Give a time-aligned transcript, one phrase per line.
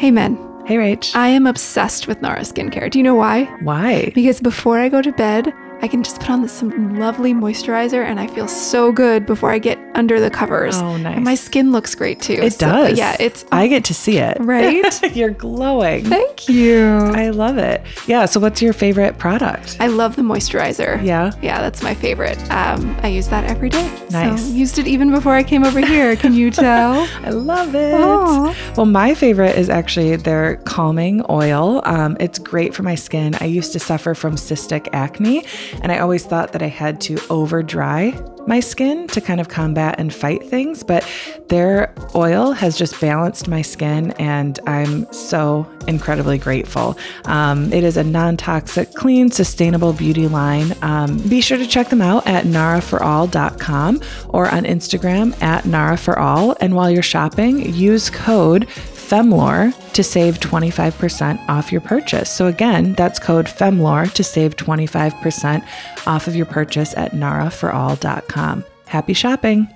[0.00, 0.38] Hey, men.
[0.64, 1.14] Hey, Rach.
[1.14, 2.90] I am obsessed with Nara skincare.
[2.90, 3.44] Do you know why?
[3.60, 4.10] Why?
[4.14, 8.04] Because before I go to bed, I can just put on this, some lovely moisturizer
[8.04, 10.76] and I feel so good before I get under the covers.
[10.76, 11.16] Oh, nice.
[11.16, 12.34] And my skin looks great too.
[12.34, 12.98] It So, does.
[12.98, 14.36] Yeah, it's I get to see it.
[14.40, 15.16] right.
[15.16, 16.04] You're glowing.
[16.04, 16.86] Thank you.
[16.86, 17.82] I love it.
[18.06, 18.26] Yeah.
[18.26, 19.76] So, what's your favorite product?
[19.80, 21.02] I love the moisturizer.
[21.04, 21.32] Yeah.
[21.42, 22.38] Yeah, that's my favorite.
[22.50, 23.88] Um, I use that every day.
[24.10, 24.42] Nice.
[24.44, 26.14] So used it even before I came over here.
[26.16, 27.08] Can you tell?
[27.24, 27.94] I love it.
[27.94, 28.54] Aw.
[28.76, 31.80] Well, my favorite is actually their calming oil.
[31.84, 33.34] Um, it's great for my skin.
[33.40, 35.44] I used to suffer from cystic acne,
[35.82, 38.12] and I always thought that I had to over dry
[38.46, 40.82] my skin to kind of combat and fight things.
[40.82, 41.08] But
[41.48, 46.98] their oil has just balanced my skin, and I'm so incredibly grateful.
[47.24, 50.74] Um, it is a non toxic, clean, sustainable beauty line.
[50.82, 56.56] Um, be sure to check them out at naraforall.com or on Instagram at naraforall.
[56.60, 58.68] And while you're shopping, use code
[59.10, 62.30] FEMLORE to save 25% off your purchase.
[62.30, 65.66] So again, that's code FEMLORE to save 25%
[66.06, 68.64] off of your purchase at naraforall.com.
[68.86, 69.68] Happy shopping.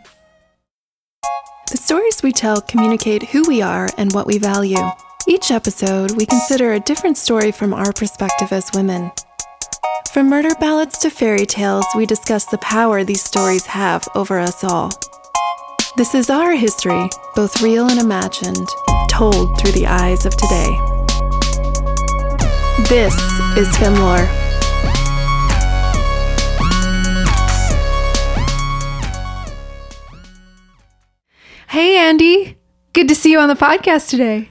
[1.68, 4.78] The stories we tell communicate who we are and what we value.
[5.26, 9.10] Each episode, we consider a different story from our perspective as women.
[10.12, 14.62] From murder ballads to fairy tales, we discuss the power these stories have over us
[14.62, 14.92] all.
[15.96, 18.66] This is our history, both real and imagined,
[19.08, 20.76] told through the eyes of today.
[22.88, 23.14] This
[23.56, 24.26] is Femlore.
[31.68, 32.58] Hey, Andy.
[32.92, 34.50] Good to see you on the podcast today.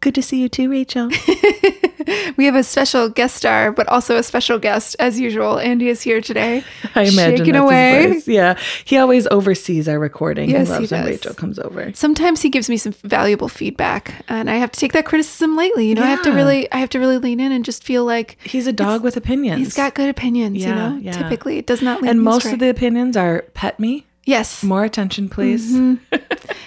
[0.00, 1.10] Good to see you too, Rachel.
[2.36, 5.58] We have a special guest star, but also a special guest, as usual.
[5.58, 6.64] Andy is here today.
[6.94, 8.20] I imagine Shaking away.
[8.26, 10.50] Yeah, he always oversees our recording.
[10.50, 11.06] Yes, he he loves when.
[11.06, 11.92] Rachel comes over.
[11.94, 15.88] Sometimes he gives me some valuable feedback, and I have to take that criticism lightly.
[15.88, 18.04] You know, I have to really, I have to really lean in and just feel
[18.04, 19.58] like He's a dog with opinions.
[19.58, 20.56] he's got good opinions.
[20.58, 21.12] you Yeah, know, yeah.
[21.12, 22.52] typically it does not and most astray.
[22.54, 24.04] of the opinions are pet me.
[24.26, 25.72] Yes, More attention, please.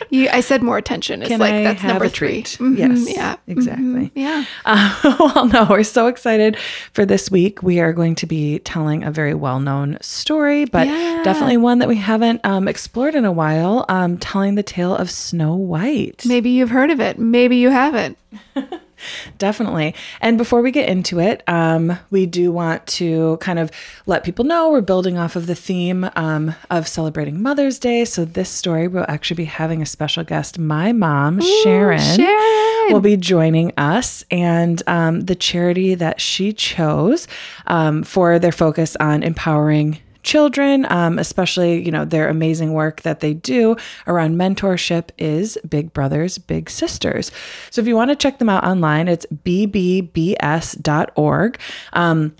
[0.09, 1.21] you, I said more attention.
[1.21, 2.41] It's Can like I that's number three.
[2.43, 3.85] Mhm, Yes, yeah, exactly.
[3.85, 4.45] mhm, yeah.
[4.65, 6.57] Uh, well, no, we're so excited
[6.93, 7.61] for this week.
[7.61, 11.21] We are going to be telling a very well known story, but Yeah.
[11.23, 15.11] definitely one that we haven't um, explored in a while, um, telling the tale of
[15.11, 16.23] Snow White.
[16.25, 17.19] Maybe you've heard of it.
[17.19, 18.17] Maybe you haven't.
[19.37, 19.95] Definitely.
[20.21, 23.71] And before we get into it, um, we do want to kind of
[24.05, 28.05] let people know we're building off of the theme um, of celebrating Mother's Day.
[28.05, 31.99] So this story will actually be having a special guest, my mom, Sharon.
[31.99, 32.93] Sharon.
[32.93, 37.27] Will be joining us, and um, the charity that she chose
[37.67, 43.19] um, for their focus on empowering children, um, especially you know their amazing work that
[43.19, 43.75] they do
[44.07, 47.31] around mentorship, is Big Brothers Big Sisters.
[47.71, 50.09] So if you want to check them out online, it's bbbs.org.
[51.93, 52.35] Um,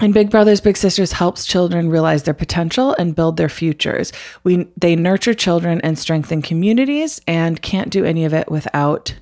[0.00, 4.12] and Big Brothers Big Sisters helps children realize their potential and build their futures.
[4.42, 9.14] We they nurture children and strengthen communities and can't do any of it without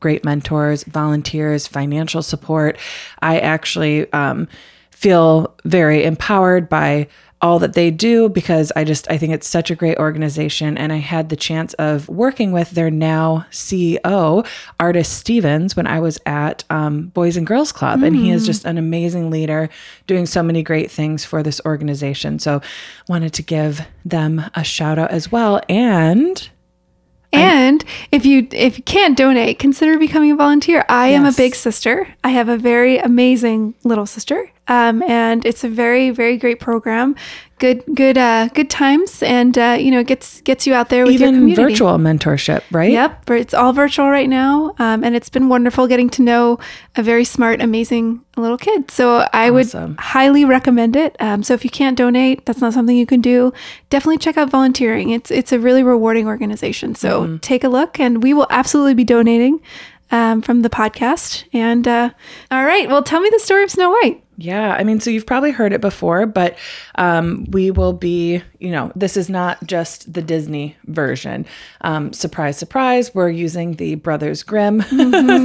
[0.00, 2.76] great mentors, volunteers, financial support.
[3.22, 4.48] I actually um,
[4.90, 7.06] feel very empowered by
[7.42, 10.78] all that they do because I just I think it's such a great organization.
[10.78, 14.46] And I had the chance of working with their now CEO
[14.80, 18.02] Artis Stevens when I was at um, Boys and Girls Club.
[18.02, 19.68] And he is just an amazing leader
[20.06, 22.38] doing so many great things for this organization.
[22.38, 22.62] So
[23.08, 25.60] wanted to give them a shout out as well.
[25.68, 26.48] And
[27.32, 30.84] And if you if you can't donate, consider becoming a volunteer.
[30.88, 32.08] I am a big sister.
[32.24, 37.14] I have a very amazing little sister, um, and it's a very very great program.
[37.58, 41.04] Good good uh, good times, and uh, you know it gets gets you out there
[41.06, 41.62] with your even community.
[41.72, 45.86] virtual mentorship right Yep, but it's all virtual right now, um, and it's been wonderful
[45.86, 46.58] getting to know
[46.96, 48.90] a very smart, amazing little kid.
[48.90, 49.90] So I Awesome.
[49.92, 51.16] would highly recommend it.
[51.18, 53.54] Um, so if you can't donate, that's not something you can do.
[53.88, 55.08] Definitely check out volunteering.
[55.08, 56.94] It's it's a really rewarding organization.
[56.94, 57.36] So Mm-hmm.
[57.38, 59.62] take a look, and we will absolutely be donating
[60.10, 61.44] um, from the podcast.
[61.54, 62.10] And uh,
[62.50, 64.22] all right, well, tell me the story of Snow White.
[64.38, 66.58] Yeah, I mean, so you've probably heard it before, but
[66.96, 71.46] um, we will be, you know, this is not just the Disney version.
[71.80, 74.82] Um, surprise, surprise, we're using the Brothers Grimm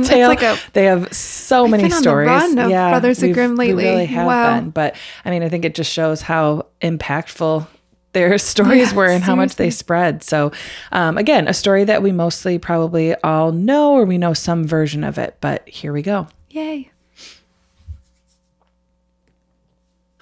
[0.04, 0.28] tale.
[0.28, 2.28] like a- they have so many on the stories.
[2.58, 3.84] of Brothers Grimm lately.
[3.86, 4.60] We really have Wow.
[4.60, 7.66] been, but I mean, I think it just shows how impactful
[8.14, 10.22] their stories Yeah, were and how much they spread.
[10.22, 10.52] So,
[10.92, 15.06] um, again, a story that we mostly probably all know or we know some version
[15.06, 16.28] of it, but here we go.
[16.50, 16.92] Yay!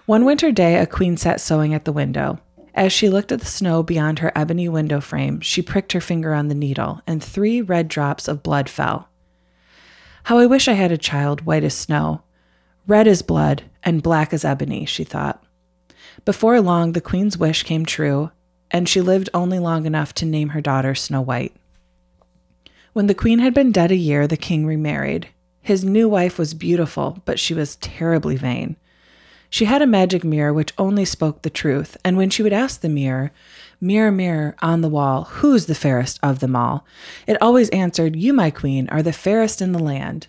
[0.09, 2.39] One winter day, a queen sat sewing at the window.
[2.73, 6.33] As she looked at the snow beyond her ebony window frame, she pricked her finger
[6.33, 9.07] on the needle, and three red drops of blood fell.
[10.23, 12.23] How I wish I had a child white as snow,
[12.87, 15.43] red as blood, and black as ebony, she thought.
[16.25, 18.31] Before long, the queen's wish came true,
[18.71, 21.55] and she lived only long enough to name her daughter Snow White.
[22.93, 25.27] When the queen had been dead a year, the king remarried.
[25.61, 28.75] His new wife was beautiful, but she was terribly vain.
[29.49, 32.81] She had a magic mirror which only spoke the truth, and when she would ask
[32.81, 33.31] the mirror,
[33.81, 36.85] Mirror, mirror on the wall, who's the fairest of them all?
[37.25, 40.27] It always answered, You, my queen, are the fairest in the land.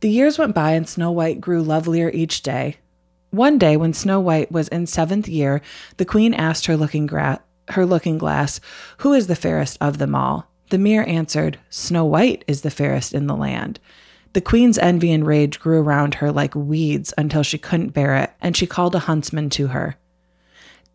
[0.00, 2.76] The years went by, and Snow White grew lovelier each day.
[3.30, 5.60] One day, when Snow White was in seventh year,
[5.98, 8.58] the queen asked her looking, gra- her looking glass,
[8.98, 10.50] Who is the fairest of them all?
[10.70, 13.80] The mirror answered, Snow White is the fairest in the land.
[14.34, 18.32] The queen's envy and rage grew around her like weeds until she couldn't bear it,
[18.40, 19.94] and she called a huntsman to her.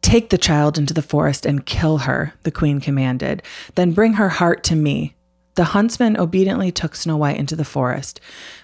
[0.01, 3.41] Take the child into the forest and kill her, the queen commanded.
[3.75, 5.15] Then bring her heart to me.
[5.55, 8.19] The huntsman obediently took Snow White into the forest,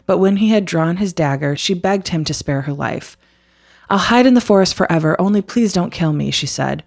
[0.06, 3.16] but when he had drawn his dagger, she begged him to spare her life.
[3.90, 6.84] I'll hide in the forest forever, only please don't kill me, she said.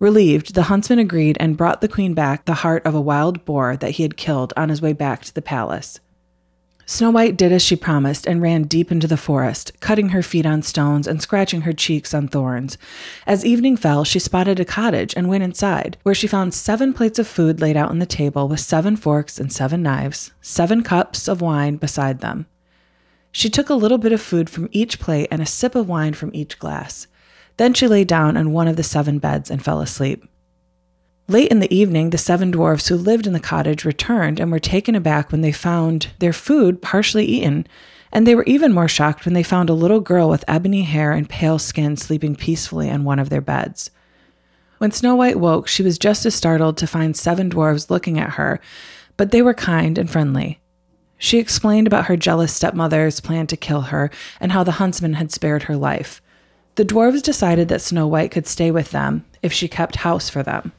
[0.00, 3.76] Relieved, the huntsman agreed and brought the queen back the heart of a wild boar
[3.76, 6.00] that he had killed on his way back to the palace.
[6.90, 10.46] Snow White did as she promised and ran deep into the forest, cutting her feet
[10.46, 12.78] on stones and scratching her cheeks on thorns.
[13.26, 17.18] As evening fell, she spotted a cottage and went inside, where she found seven plates
[17.18, 21.28] of food laid out on the table with seven forks and seven knives, seven cups
[21.28, 22.46] of wine beside them.
[23.32, 26.14] She took a little bit of food from each plate and a sip of wine
[26.14, 27.06] from each glass.
[27.58, 30.24] Then she lay down on one of the seven beds and fell asleep.
[31.30, 34.58] Late in the evening, the seven dwarfs who lived in the cottage returned and were
[34.58, 37.66] taken aback when they found their food partially eaten,
[38.10, 41.12] and they were even more shocked when they found a little girl with ebony hair
[41.12, 43.90] and pale skin sleeping peacefully on one of their beds.
[44.78, 48.30] When Snow White woke, she was just as startled to find seven dwarfs looking at
[48.30, 48.58] her,
[49.18, 50.60] but they were kind and friendly.
[51.18, 54.10] She explained about her jealous stepmother's plan to kill her
[54.40, 56.22] and how the huntsman had spared her life.
[56.76, 60.42] The dwarves decided that Snow White could stay with them if she kept house for
[60.42, 60.72] them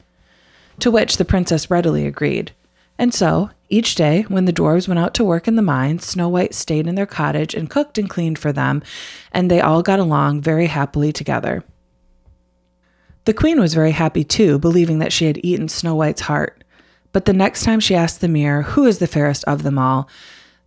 [0.79, 2.51] to which the princess readily agreed.
[2.97, 6.27] And so, each day, when the dwarves went out to work in the mines, Snow
[6.27, 8.83] White stayed in their cottage and cooked and cleaned for them,
[9.31, 11.63] and they all got along very happily together.
[13.25, 16.63] The queen was very happy too, believing that she had eaten Snow White's heart.
[17.11, 20.09] But the next time she asked the mirror, Who is the fairest of them all?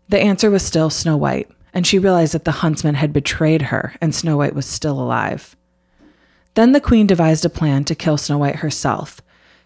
[0.09, 3.95] the answer was still Snow White, and she realized that the huntsman had betrayed her
[4.01, 5.57] and Snow White was still alive.
[6.55, 9.23] Then the queen devised a plan to kill Snow White herself.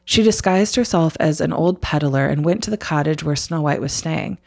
[0.08, 3.80] She disguised herself as an old peddler and went to the cottage where Snow White
[3.80, 4.38] was staying.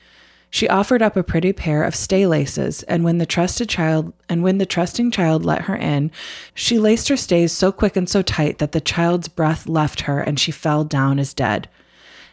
[0.50, 4.42] She offered up a pretty pair of stay laces, and when the trusted child and
[4.42, 6.12] when the trusting child let her in,
[6.54, 10.22] she laced her stays so quick and so tight that the child's breath left her
[10.22, 11.68] and she fell down as dead.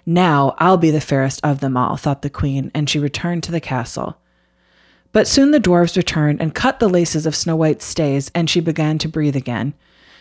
[0.06, 3.52] Now I'll be the fairest of them all, thought the queen, and she returned to
[3.52, 4.18] the castle.
[5.10, 8.60] But soon the dwarfs returned and cut the laces of Snow White's stays, and she
[8.60, 9.74] began to breathe again.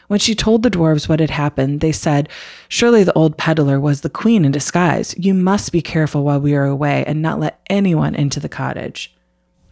[0.07, 2.30] When she told the dwarves what had happened, they said,
[2.69, 5.16] Surely the old peddler was the queen in disguise.
[5.18, 9.16] You must be careful while we are away and not let anyone into the cottage.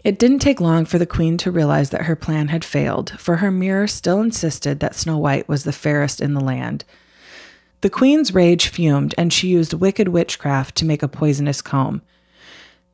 [0.04, 3.38] It didn't take long for the queen to realize that her plan had failed, for
[3.38, 6.84] her mirror still insisted that Snow White was the fairest in the land.
[7.82, 12.02] The queen's rage fumed, and she used wicked witchcraft to make a poisonous comb.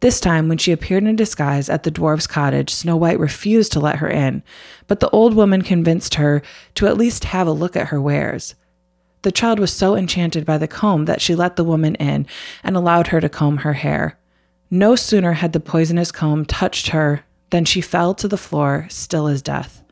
[0.01, 3.81] This time, when she appeared in disguise at the dwarf's cottage, Snow White refused to
[3.81, 4.43] let her in,
[4.87, 6.41] but the old woman convinced her
[6.75, 8.55] to at least have a look at her wares.
[9.23, 12.27] The child was so enchanted by the comb that she let the woman in
[12.63, 14.17] and allowed her to comb her hair.
[14.71, 19.27] No sooner had the poisonous comb touched her than she fell to the floor, still
[19.27, 19.83] as death.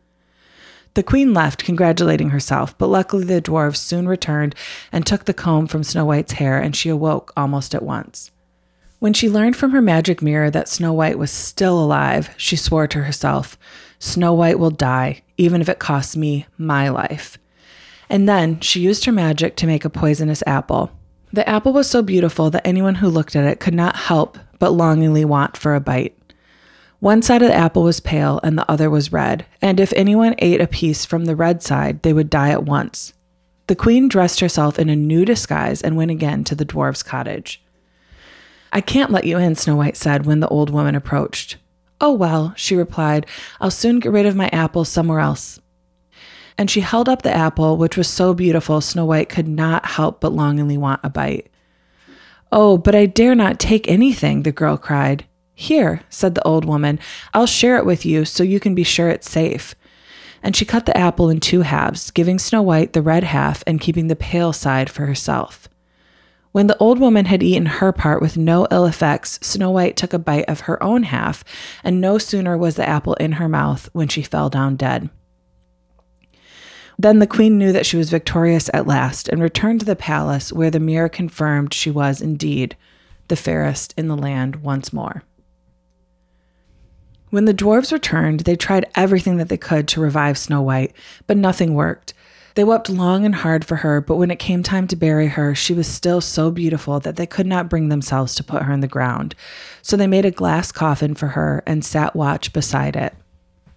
[0.93, 4.55] The queen left, congratulating herself, but luckily the dwarfs soon returned
[4.91, 8.31] and took the comb from Snow White's hair, and she awoke almost at once.
[8.99, 12.87] When she learned from her magic mirror that Snow White was still alive, she swore
[12.87, 13.57] to herself,
[13.99, 17.37] Snow White will die, even if it costs me my life.
[18.09, 20.91] And then she used her magic to make a poisonous apple.
[21.31, 24.71] The apple was so beautiful that anyone who looked at it could not help but
[24.71, 26.17] longingly want for a bite.
[26.99, 30.33] One side of the apple was pale and the other was red, and if anyone
[30.39, 33.13] ate a piece from the red side, they would die at once.
[33.67, 37.61] The queen dressed herself in a new disguise and went again to the dwarf's cottage.
[38.77, 41.57] I can't let you in, Snow White said when the old woman approached.
[41.99, 43.25] Oh, well, she replied,
[43.59, 45.59] I'll soon get rid of my apple somewhere else.
[46.59, 50.21] And she held up the apple, which was so beautiful Snow White could not help
[50.21, 51.49] but longingly want a bite.
[52.51, 55.25] Oh, but I dare not take anything, the girl cried.
[55.55, 56.99] Here, said the old woman,
[57.33, 59.73] I'll share it with you so you can be sure it's safe.
[60.43, 63.81] And she cut the apple in two halves, giving Snow White the red half and
[63.81, 65.67] keeping the pale side for herself.
[66.57, 70.11] When the old woman had eaten her part with no ill effects, Snow White took
[70.11, 71.43] a bite of her own half,
[71.83, 75.11] and no sooner was the apple in her mouth when she fell down dead.
[76.97, 80.51] Then the queen knew that she was victorious at last and returned to the palace
[80.51, 82.75] where the mirror confirmed she was indeed
[83.27, 85.21] the fairest in the land once more.
[87.29, 90.95] When the dwarves returned, they tried everything that they could to revive Snow White,
[91.27, 92.15] but nothing worked.
[92.57, 95.53] They wept long and hard for her, but when it came time to bury her,
[95.53, 98.79] she was still so beautiful that they could not bring themselves to put her in
[98.79, 99.35] the ground.
[99.83, 103.13] So they made a glass coffin for her and sat watch beside it.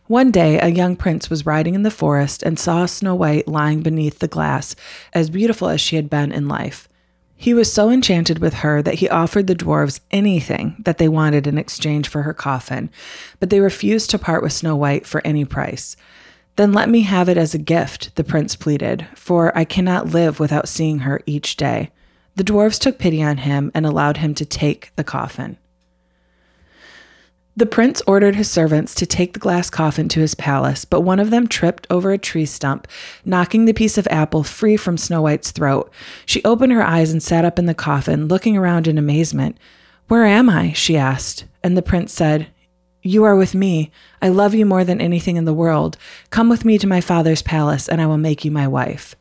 [0.07, 3.83] One day, a young prince was riding in the forest and saw Snow White lying
[3.83, 4.75] beneath the glass,
[5.13, 6.89] as beautiful as she had been in life.
[7.37, 11.47] He was so enchanted with her that he offered the dwarves anything that they wanted
[11.47, 12.89] in exchange for her coffin,
[13.41, 15.99] but they refused to part with Snow White for any price.
[16.57, 20.41] Then let me have it as a gift, the prince pleaded, for I cannot live
[20.41, 21.91] without seeing her each day.
[22.37, 25.57] The dwarves took pity on him and allowed him to take the coffin.
[27.57, 31.19] The prince ordered his servants to take the glass coffin to his palace, but one
[31.19, 32.87] of them tripped over a tree stump,
[33.25, 35.93] knocking the piece of apple free from Snow White's throat.
[36.25, 39.59] She opened her eyes and sat up in the coffin, looking around in amazement.
[40.09, 40.73] Where am I?
[40.73, 41.45] she asked.
[41.63, 42.47] And the prince said,
[43.03, 43.91] you are with me.
[44.21, 45.97] I love you more than anything in the world.
[46.31, 49.17] Come with me to my father's palace, and I will make you my wife.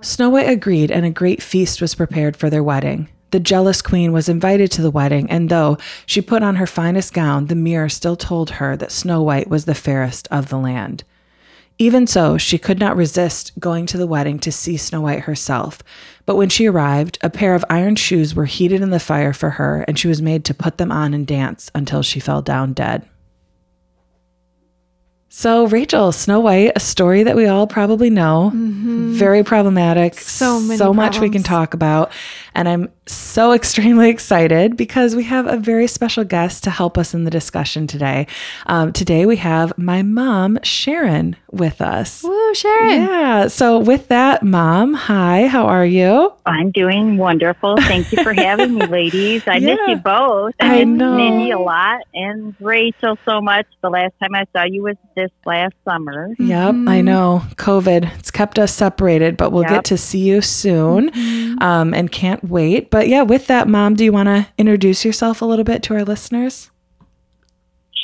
[0.00, 3.08] Snow White agreed, and a great feast was prepared for their wedding.
[3.30, 7.14] The jealous queen was invited to the wedding, and though she put on her finest
[7.14, 11.04] gown, the mirror still told her that Snow White was the fairest of the land.
[11.82, 15.82] Even so, she could not resist going to the wedding to see Snow White herself.
[16.26, 19.50] But when she arrived, a pair of iron shoes were heated in the fire for
[19.50, 22.72] her, and she was made to put them on and dance until she fell down
[22.72, 23.04] dead.
[25.28, 29.14] So, Rachel, Snow White, a story that we all probably know, mm-hmm.
[29.14, 30.14] very problematic.
[30.14, 32.12] So many so much we can talk about.
[32.54, 37.14] And I'm so extremely excited because we have a very special guest to help us
[37.14, 38.26] in the discussion today.
[38.66, 42.22] Um, today we have my mom, Sharon, with us.
[42.22, 43.02] Woo, Sharon.
[43.02, 43.48] Yeah.
[43.48, 46.32] So, with that, mom, hi, how are you?
[46.46, 47.76] I'm doing wonderful.
[47.76, 49.42] Thank you for having me, ladies.
[49.46, 50.54] I yeah, miss you both.
[50.60, 51.16] I, I miss know.
[51.16, 53.66] Mindy a lot and Rachel so much.
[53.82, 56.28] The last time I saw you was this last summer.
[56.38, 56.88] Yep, mm-hmm.
[56.88, 57.42] I know.
[57.56, 59.70] COVID, it's kept us separated, but we'll yep.
[59.70, 61.62] get to see you soon mm-hmm.
[61.62, 62.90] um, and can't wait.
[62.92, 65.94] But yeah, with that, Mom, do you want to introduce yourself a little bit to
[65.94, 66.70] our listeners?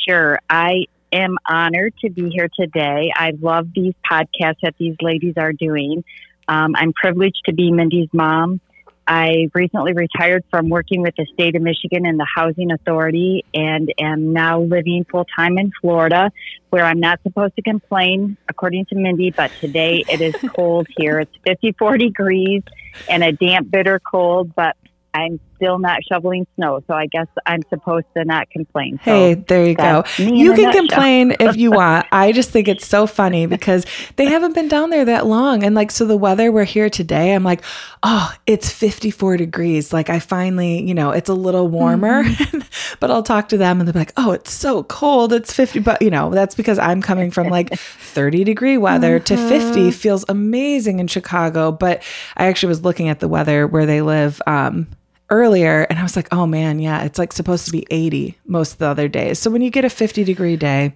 [0.07, 0.39] Sure.
[0.49, 3.11] I am honored to be here today.
[3.15, 6.03] I love these podcasts that these ladies are doing.
[6.47, 8.61] Um, I'm privileged to be Mindy's mom.
[9.09, 13.91] I recently retired from working with the state of Michigan and the Housing Authority and
[13.99, 16.31] am now living full time in Florida,
[16.69, 21.19] where I'm not supposed to complain, according to Mindy, but today it is cold here.
[21.19, 22.61] It's 54 degrees
[23.09, 24.77] and a damp, bitter cold, but
[25.13, 28.97] I'm still not shoveling snow, so I guess I'm supposed to not complain.
[28.97, 30.03] Hey, there you go.
[30.17, 32.07] You can complain if you want.
[32.11, 33.85] I just think it's so funny because
[34.15, 35.63] they haven't been down there that long.
[35.63, 37.61] And like, so the weather we're here today, I'm like,
[38.03, 39.91] oh, it's 54 degrees.
[39.91, 42.59] Like, I finally, you know, it's a little warmer, mm-hmm.
[42.99, 45.33] but I'll talk to them and they'll be like, oh, it's so cold.
[45.33, 45.79] It's 50.
[45.79, 49.49] But, you know, that's because I'm coming from like 30 degree weather to uh-huh.
[49.49, 51.71] 50 feels amazing in Chicago.
[51.71, 52.01] But
[52.37, 54.41] I actually was looking at the weather where they live.
[54.47, 54.87] Um,
[55.29, 58.73] earlier and I was like, oh man, yeah, it's like supposed to be 80 most
[58.73, 59.39] of the other days.
[59.39, 60.95] So when you get a 50 degree day,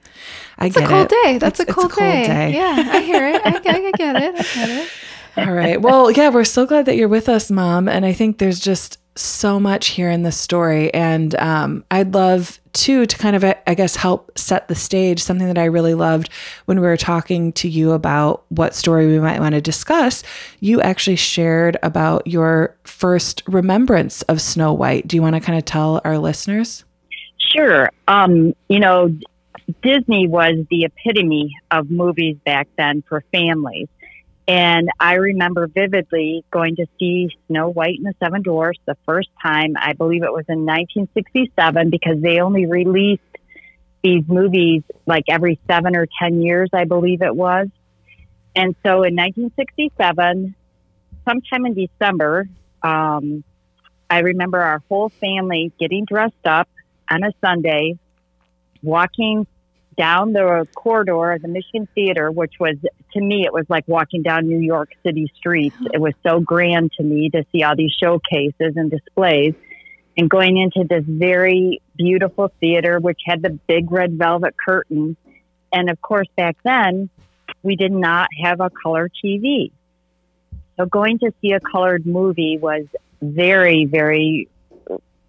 [0.57, 1.23] I it's get a cold it.
[1.23, 1.37] day.
[1.37, 2.23] That's, That's a, cold, a cold day.
[2.25, 2.53] day.
[2.53, 3.41] Yeah, I hear it.
[3.45, 3.85] I, I, get it.
[3.85, 4.89] I get it.
[5.37, 5.81] All right.
[5.81, 7.87] Well, yeah, we're so glad that you're with us, Mom.
[7.87, 10.93] And I think there's just so much here in this story.
[10.93, 15.21] And um, I'd love too to kind of, I guess, help set the stage.
[15.21, 16.29] Something that I really loved
[16.65, 20.23] when we were talking to you about what story we might want to discuss.
[20.59, 25.07] You actually shared about your first remembrance of Snow White.
[25.07, 26.83] Do you want to kind of tell our listeners?
[27.37, 27.89] Sure.
[28.07, 29.15] Um, you know,
[29.81, 33.87] Disney was the epitome of movies back then for families.
[34.47, 39.29] And I remember vividly going to see Snow White and the Seven Dwarfs the first
[39.41, 39.75] time.
[39.77, 43.21] I believe it was in 1967 because they only released
[44.03, 47.69] these movies like every seven or 10 years, I believe it was.
[48.53, 50.53] And so in 1967,
[51.25, 52.47] sometime in December,
[52.83, 53.45] um,
[54.09, 56.67] I remember our whole family getting dressed up
[57.09, 57.97] on a Sunday,
[58.81, 59.47] walking
[59.97, 62.75] down the corridor of the Michigan Theater, which was
[63.13, 65.75] to me, it was like walking down New York City streets.
[65.93, 69.53] It was so grand to me to see all these showcases and displays,
[70.17, 75.17] and going into this very beautiful theater, which had the big red velvet curtain.
[75.71, 77.09] And of course, back then,
[77.63, 79.71] we did not have a color TV.
[80.77, 82.85] So going to see a colored movie was
[83.21, 84.49] very, very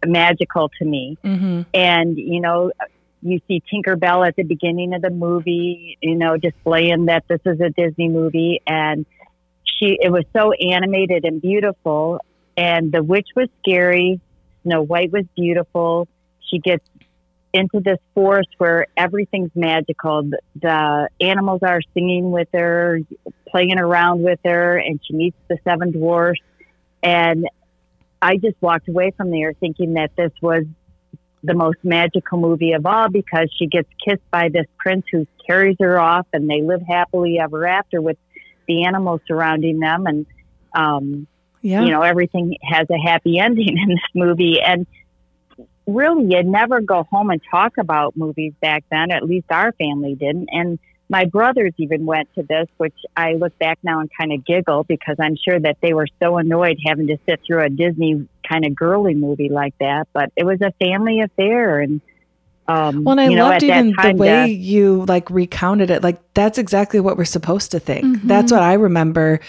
[0.05, 1.17] magical to me.
[1.25, 1.63] Mm-hmm.
[1.73, 2.73] And, you know,
[3.25, 7.59] you see Tinkerbell at the beginning of the movie, you know, displaying that this is
[7.59, 8.61] a Disney movie.
[8.67, 9.07] And
[9.65, 12.21] she, it was so animated and beautiful.
[12.57, 14.21] And the witch was scary.
[14.63, 16.07] Snow White was beautiful.
[16.51, 16.85] She gets
[17.55, 20.31] into this forest where everything's magical.
[20.61, 23.01] The animals are singing with her,
[23.49, 26.41] playing around with her, and she meets the seven dwarfs.
[27.03, 27.49] And
[28.21, 30.65] I just walked away from there thinking that this was
[31.45, 35.77] the most magical movie of all because she gets kissed by this prince who carries
[35.79, 38.17] her off, and they live happily ever after with
[38.67, 40.07] the animals surrounding them.
[40.07, 40.27] And,
[40.75, 41.27] um,
[41.61, 41.83] Yeah.
[41.85, 44.61] you know, everything has a happy ending in this movie.
[44.61, 44.87] And
[45.87, 49.11] really, you'd never go home and talk about movies back then.
[49.11, 50.49] At least our family didn't.
[50.51, 50.79] And
[51.11, 54.85] my brothers even went to this, which I look back now and kind of giggle
[54.85, 58.65] because I'm sure that they were so annoyed having to sit through a Disney kind
[58.65, 60.09] of girly movie like that.
[60.13, 61.81] But it was a family affair.
[61.81, 62.01] And,
[62.69, 65.29] um, Well, and I you know, loved at that even the time, way you like
[65.31, 66.03] recounted it.
[66.03, 68.05] Like that's exactly what we're supposed to think.
[68.05, 68.29] Mm-hmm.
[68.29, 69.41] That's what I remember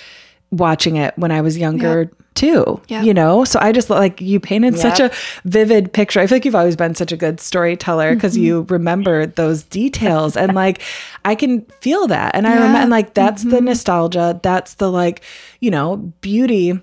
[0.52, 2.82] watching it when I was younger too.
[2.90, 3.04] Yep.
[3.06, 5.10] You know, so I just like you painted such a
[5.46, 6.20] vivid picture.
[6.20, 8.44] I feel like you've always been such a good storyteller because Mm-hmm.
[8.44, 10.82] you remember those details and like
[11.24, 12.36] I can feel that.
[12.36, 13.66] And I remember and like that's the Mm-hmm.
[13.66, 14.40] nostalgia.
[14.44, 15.22] That's the like,
[15.62, 16.80] you know, beauty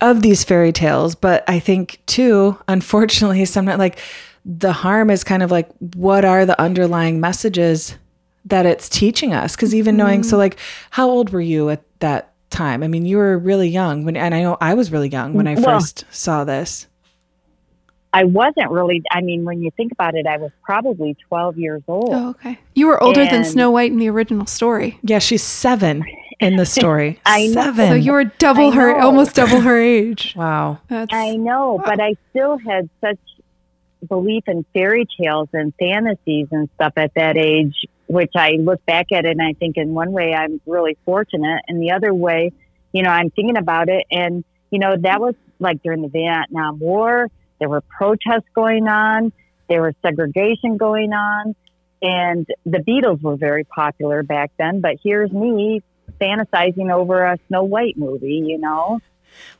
[0.00, 1.14] of these fairy tales.
[1.14, 3.98] But I think too, unfortunately, sometimes like
[4.44, 7.96] the harm is kind of like what are the underlying messages
[8.46, 9.56] that it's teaching us?
[9.56, 10.28] Because even knowing, Mm-hmm.
[10.30, 10.58] so like,
[10.90, 12.82] how old were you at that time?
[12.82, 15.46] I mean, you were really young when, and I know I was really young when
[15.46, 16.86] I Well- first saw this.
[18.12, 21.82] I wasn't really, I mean, when you think about it, I was probably 12 years
[21.88, 22.10] old.
[22.12, 22.60] Oh, okay.
[22.76, 25.00] You were older than Snow White in the original story.
[25.02, 26.04] Yeah, she's seven
[26.40, 27.20] in the story.
[27.26, 27.62] I know.
[27.62, 27.88] Seven.
[27.88, 29.06] So you were double I her, know.
[29.06, 30.34] almost double her age.
[30.36, 30.78] wow.
[30.88, 33.18] That's, I know, but I still had such
[34.08, 37.74] belief in fairy tales and fantasies and stuff at that age,
[38.06, 41.62] which I look back at it and I think in one way I'm really fortunate.
[41.68, 42.52] And the other way,
[42.92, 46.78] you know, I'm thinking about it and, you know, that was like during the Vietnam
[46.78, 49.32] War, there were protests going on,
[49.68, 51.54] there was segregation going on,
[52.02, 54.80] and the Beatles were very popular back then.
[54.80, 55.82] But here's me
[56.20, 59.00] fantasizing over a Snow White movie, you know?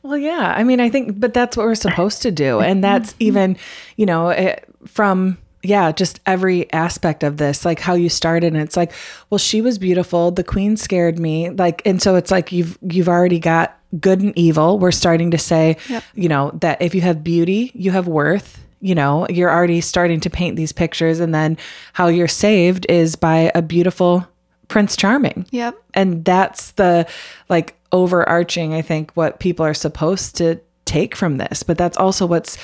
[0.03, 0.55] Well, yeah.
[0.57, 2.61] I mean, I think, but that's what we're supposed to do.
[2.61, 3.57] And that's even,
[3.97, 8.53] you know, it, from, yeah, just every aspect of this, like how you started.
[8.53, 8.93] And it's like,
[9.31, 10.31] well, she was beautiful.
[10.31, 11.51] The queen scared me.
[11.51, 14.79] Like, and so it's like you've, you've already got good and evil.
[14.79, 16.05] We're starting to say, Yep.
[16.15, 18.61] you know, that if you have beauty, you have worth.
[18.81, 21.19] You know, you're already starting to paint these pictures.
[21.19, 21.57] And then
[21.95, 24.27] how you're saved is by a beautiful
[24.69, 25.47] Prince Charming.
[25.51, 25.77] Yep.
[25.95, 27.07] and that's the
[27.49, 31.63] like overarching i think what people are supposed to take from this.
[31.63, 32.59] But that's also what's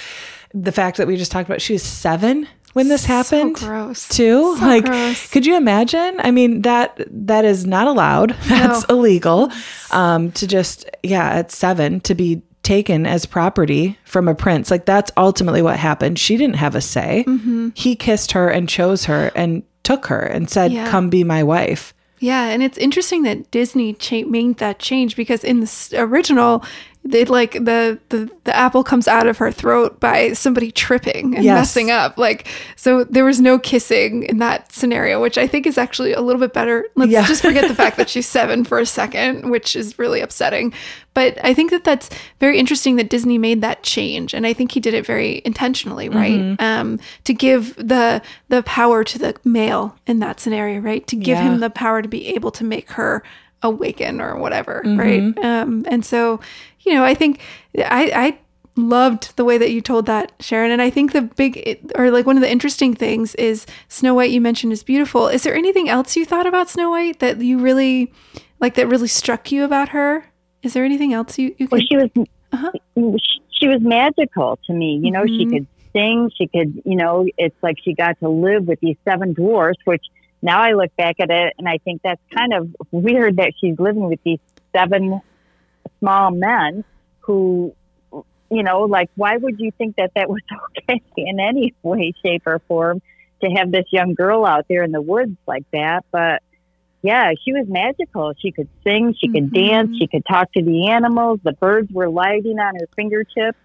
[0.52, 3.56] the fact that we just talked about she was seven when this happened.
[3.58, 4.06] So gross.
[4.08, 5.30] too So like gross.
[5.30, 6.20] could you imagine?
[6.20, 8.30] I mean that that is not allowed.
[8.48, 9.50] That's illegal.
[9.90, 14.70] Um to just yeah at seven to be taken as property from a prince.
[14.70, 16.18] Like that's ultimately what happened.
[16.18, 17.24] She didn't have a say.
[17.26, 17.70] Mm-hmm.
[17.74, 20.88] he kissed her and chose her and took her and said Yeah.
[20.90, 25.42] come be my wife Yeah, and it's interesting that Disney cha- made that change because
[25.42, 26.62] in the original,
[27.02, 31.42] they like the, the the apple comes out of her throat by somebody tripping and
[31.44, 31.56] Yes.
[31.58, 32.18] messing up.
[32.18, 36.20] Like so, there was no kissing in that scenario, which I think is actually a
[36.20, 36.86] little bit better.
[36.96, 37.26] Let's Yeah.
[37.26, 40.74] just forget the fact that she's seven for a second, which is really upsetting.
[41.14, 44.72] But I think that that's very interesting that Disney made that change, and I think
[44.72, 46.38] he did it very intentionally, right?
[46.38, 46.62] Mm-hmm.
[46.62, 51.06] Um, to give the the power to the male in that scenario, right?
[51.06, 51.44] To give Yeah.
[51.54, 53.22] him the power to be able to make her
[53.62, 54.98] awaken or whatever, Mm-hmm.
[54.98, 55.44] right?
[55.44, 56.40] Um, and so,
[56.80, 57.40] you know, I think
[57.78, 58.38] I I
[58.76, 60.70] loved the way that you told that, Sharon.
[60.70, 64.30] And I think the big or like one of the interesting things is Snow White.
[64.30, 65.28] You mentioned is beautiful.
[65.28, 68.12] Is there anything else you thought about Snow White that you really
[68.60, 70.24] like that really struck you about her?
[70.62, 71.88] Is there anything else you you Well, could?
[71.88, 72.10] she was
[72.52, 72.72] Uh-huh.
[73.60, 75.00] she was magical to me.
[75.02, 75.50] You know, she Mhm.
[75.52, 76.30] could sing.
[76.36, 79.78] She could, you know, it's like she got to live with these seven dwarfs.
[79.84, 80.04] Which
[80.42, 83.78] now I look back at it and I think that's kind of weird that she's
[83.78, 84.38] living with these
[84.74, 85.20] seven
[85.98, 86.84] small men
[87.20, 87.74] who,
[88.50, 90.40] you know, like why would you think that that was
[90.88, 93.02] okay in any way, shape, or form
[93.42, 96.04] to have this young girl out there in the woods like that?
[96.10, 96.42] But
[97.02, 98.32] yeah, she was magical.
[98.38, 99.68] She could sing, she could Mhm.
[99.70, 101.40] dance, she could talk to the animals.
[101.42, 103.58] The birds were lighting on her fingertips.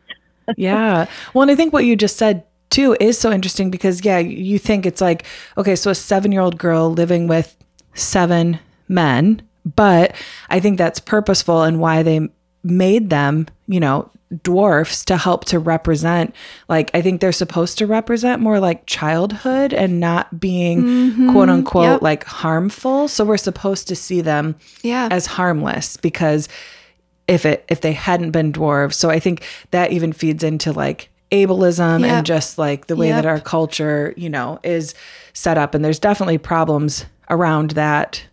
[0.58, 1.08] yeah.
[1.34, 2.44] Well, and I think what you just said
[2.76, 5.26] too is so interesting because, yeah, you think it's like,
[5.58, 7.56] okay, so a seven year old girl living with
[7.94, 9.42] seven men,
[9.76, 10.14] but
[10.50, 12.28] I think that's purposeful and why they
[12.64, 14.10] made them, you know,
[14.44, 16.34] dwarfs to help to represent
[16.68, 21.32] like I think they're supposed to represent more like childhood and not being mm-hmm.
[21.32, 22.02] quote unquote Yep.
[22.02, 23.08] like harmful.
[23.08, 25.08] So we're supposed to see them Yeah.
[25.12, 26.50] as harmless because
[27.28, 28.96] if it if they hadn't been dwarves.
[28.96, 32.10] So I think that even feeds into like ableism Yep.
[32.10, 34.94] and just like the way that our culture, you know, is
[35.34, 35.74] set up.
[35.76, 38.24] And there's definitely problems around that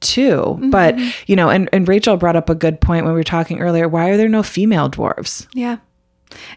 [0.00, 0.58] too.
[0.70, 1.10] But, Mm-hmm.
[1.26, 3.88] you know, and, and Rachel brought up a good point when we were talking earlier.
[3.88, 5.46] Why are there no female dwarves?
[5.54, 5.78] Yeah.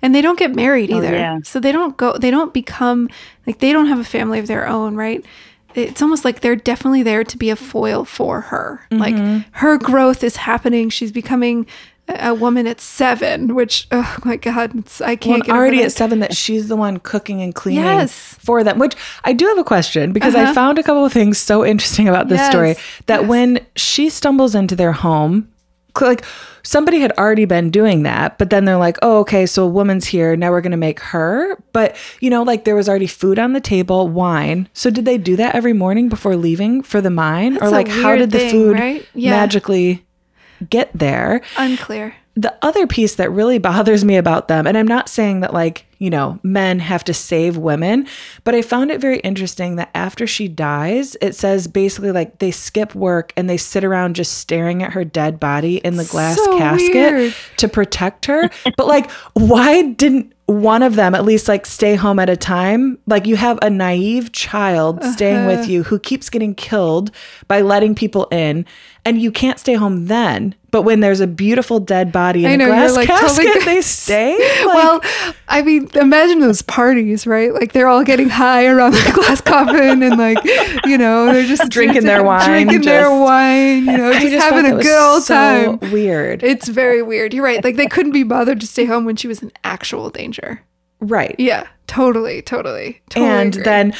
[0.01, 1.11] And they don't get married either.
[1.13, 1.39] yeah.
[1.43, 3.09] So they don't go they don't become
[3.47, 5.25] like they don't have a family of their own, right?
[5.73, 8.85] It's almost like they're definitely there to be a foil for her.
[8.91, 9.15] Like
[9.53, 10.91] her growth is happening.
[10.91, 11.65] She's becoming
[12.09, 15.85] a woman at 7, which oh my god, it's, I can't over already that.
[15.85, 18.35] at seven that she's the one cooking and cleaning Yes.
[18.39, 18.77] for them.
[18.77, 20.53] Which I do have a question because I Uh-huh.
[20.53, 22.49] found a couple of things so interesting about this Yes.
[22.51, 25.47] story that when she stumbles into their home,
[26.01, 26.25] like
[26.63, 30.05] somebody had already been doing that, but then they're like, oh, okay, so a woman's
[30.05, 30.35] here.
[30.35, 31.55] Now we're going to make her.
[31.71, 34.67] But, you know, like there was already food on the table, wine.
[34.73, 37.53] So did they do that every morning before leaving for the mine?
[37.53, 39.05] That's or like how did the thing, food right?
[39.13, 39.31] Yeah.
[39.31, 40.03] magically
[40.69, 41.41] get there?
[41.57, 42.15] Unclear.
[42.35, 45.85] the other piece that really bothers me about them, and I'm not saying that like,
[45.99, 48.07] you know, men have to save women,
[48.43, 52.51] but I found it very interesting that after she dies, it says basically like they
[52.51, 56.35] skip work and they sit around just staring at her dead body in the glass
[56.37, 57.35] So casket weird.
[57.57, 58.49] to protect her.
[58.77, 62.97] but like, why didn't one of them at least like stay home at a time?
[63.07, 65.55] Like you have a naive child staying Uh-huh.
[65.59, 67.11] with you who keeps getting killed
[67.47, 68.65] by letting people in,
[69.05, 70.55] and you can't stay home then.
[70.71, 73.45] But when there's a beautiful dead body in I a know, you're, glass like, casket,
[73.45, 74.33] totally- they stay.
[74.65, 75.01] Like, well,
[75.47, 77.53] I mean, imagine those parties, right?
[77.53, 80.37] Like they're all getting high around the glass coffin and like,
[80.85, 84.65] you know, they're just Drinking their wine, drinking their wine, you know, just, just having
[84.65, 85.91] a good old so time.
[85.91, 87.33] Weird, It's very weird.
[87.33, 87.63] You're right.
[87.63, 90.61] Like they couldn't be bothered to stay home when she was in actual danger.
[90.99, 91.35] right?
[91.37, 93.29] Yeah, totally, totally, totally.
[93.31, 93.63] and agree.
[93.63, 93.93] then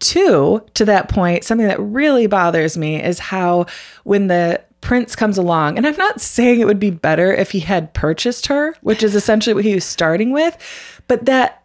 [0.00, 3.66] two to that point something that really bothers me is how
[4.04, 7.60] when the prince comes along and i'm not saying it would be better if he
[7.60, 10.56] had purchased her which is essentially what he was starting with
[11.08, 11.62] but that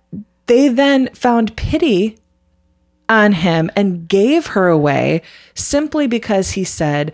[0.48, 2.18] they then found pity
[3.08, 5.22] on him and gave her away
[5.54, 7.14] simply because he said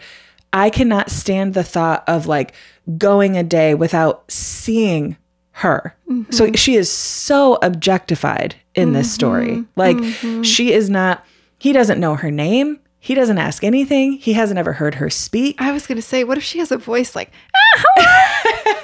[0.53, 2.53] i cannot stand the thought of like
[2.97, 5.17] going a day without seeing
[5.59, 5.93] her.
[6.31, 6.53] So mm-hmm.
[6.53, 9.65] she is so objectified in this story.
[9.75, 9.97] Like
[10.43, 11.25] she is not
[11.57, 12.79] he doesn't know her name.
[13.01, 14.13] He doesn't ask anything.
[14.13, 15.55] He hasn't ever heard her speak.
[15.61, 17.31] I was gonna say, what if she has a voice like,
[17.97, 18.08] ah?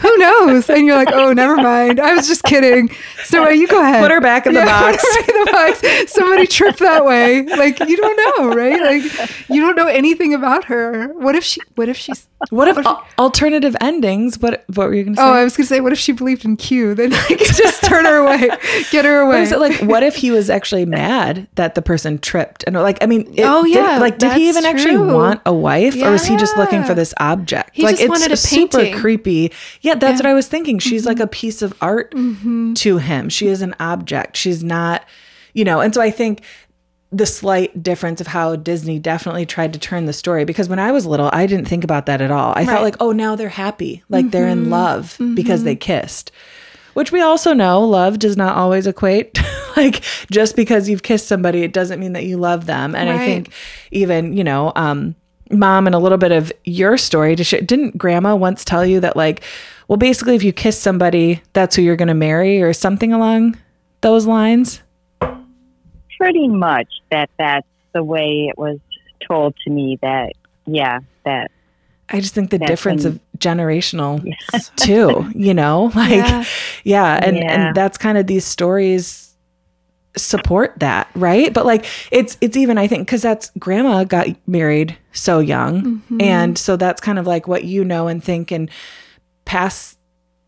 [0.02, 0.70] Who knows?
[0.70, 2.00] And you're like, oh, never mind.
[2.00, 2.90] I was just kidding.
[3.24, 4.02] So uh, you go ahead.
[4.02, 5.04] Put her back in the Yeah, box.
[5.04, 6.14] Put her in the box.
[6.14, 7.44] Somebody tripped that way.
[7.44, 8.82] Like you don't know, right?
[8.82, 11.08] Like you don't know anything about her.
[11.14, 11.62] What if she?
[11.76, 12.28] What if she's?
[12.52, 15.66] what if al- alternative endings what what were you gonna say Oh, I was gonna
[15.66, 16.94] say, what if she believed in Q?
[16.94, 18.50] Then could just turn her away,
[18.92, 19.42] get her What away.
[19.44, 19.80] is it like?
[19.82, 22.64] What if he was actually mad that the person tripped?
[22.68, 25.54] And like, I mean, it, Oh, did- yeah, like, did he even actually want a
[25.54, 27.72] wife, or was he just looking for this object?
[27.74, 29.00] He like, just wanted a super painting.
[29.00, 29.52] creepy.
[29.82, 30.10] Yeah, that's Yeah.
[30.10, 30.18] Mm-hmm.
[30.18, 30.80] what I was thinking.
[30.80, 33.30] She's like a piece of art to him.
[33.30, 34.38] She is an object.
[34.38, 35.06] She's not,
[35.54, 35.80] you know.
[35.82, 36.42] And so I think
[37.12, 40.92] the slight difference of how Disney definitely tried to turn the story because when I
[40.92, 42.52] was little, I didn't think about that at all.
[42.56, 42.68] I Right.
[42.68, 44.64] thought like, oh, now they're happy, like they're Mm-hmm.
[44.66, 46.32] in love because they kissed.
[46.94, 49.38] Which we also know love does not always equate.
[49.78, 52.96] like just because you've kissed somebody, it doesn't mean that you love them.
[52.96, 53.52] And I think
[53.92, 55.16] even, you know, um,
[55.52, 57.62] mom and a little bit of your story to share.
[57.62, 59.44] Didn't grandma once tell you that like,
[59.88, 63.58] well, basically if you kiss somebody, that's who you're going to marry or something along
[64.02, 64.82] those lines?
[66.18, 68.80] Pretty much that that's the way it was
[69.28, 70.34] told to me that,
[70.66, 71.52] yeah, that,
[72.10, 74.24] I just think the difference when- of generational
[74.78, 76.44] too, you know, like, yeah,
[76.84, 77.20] Yeah.
[77.22, 77.68] and, Yeah.
[77.68, 79.25] and that's kind of these stories
[80.18, 81.10] support that.
[81.16, 81.54] Right.
[81.54, 85.82] But like, it's, it's even, I think, cause that's grandma got married so young.
[85.82, 86.22] Mm-hmm.
[86.22, 88.70] And so that's kind of like what you know and think and
[89.46, 89.98] pass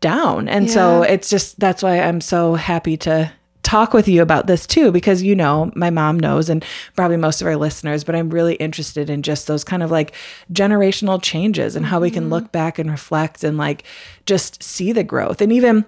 [0.00, 0.48] down.
[0.48, 3.32] And so it's just, that's why I'm so happy to
[3.64, 6.64] talk with you about this too, because you know, my mom knows and
[6.96, 10.14] probably most of our listeners, but I'm really interested in just those kind of like
[10.50, 13.84] generational changes and how we can look back and reflect and like
[14.24, 15.42] just see the growth.
[15.42, 15.84] And even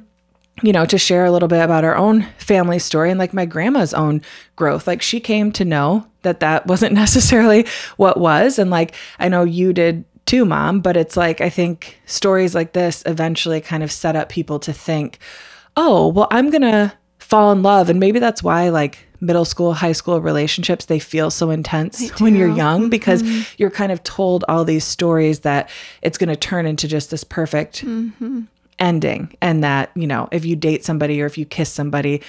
[0.63, 3.47] you know, to share a little bit about our own family story and like my
[3.47, 4.23] grandma's own
[4.57, 4.87] growth.
[4.87, 8.59] Like she came to know that that wasn't necessarily what was.
[8.59, 12.73] And like I know you did too, mom, but it's like I think stories like
[12.73, 15.19] this eventually kind of set up people to think,
[15.77, 17.89] oh, well, I'm going to fall in love.
[17.89, 22.35] And maybe that's why like middle school, high school relationships, they feel so intense when
[22.35, 23.43] you're young because mm-hmm.
[23.59, 25.71] you're kind of told all these stories that
[26.03, 28.43] it's going to turn into just this perfect mm-hmm.
[28.81, 32.23] Ending and that, you know, if you date somebody or if you kiss somebody,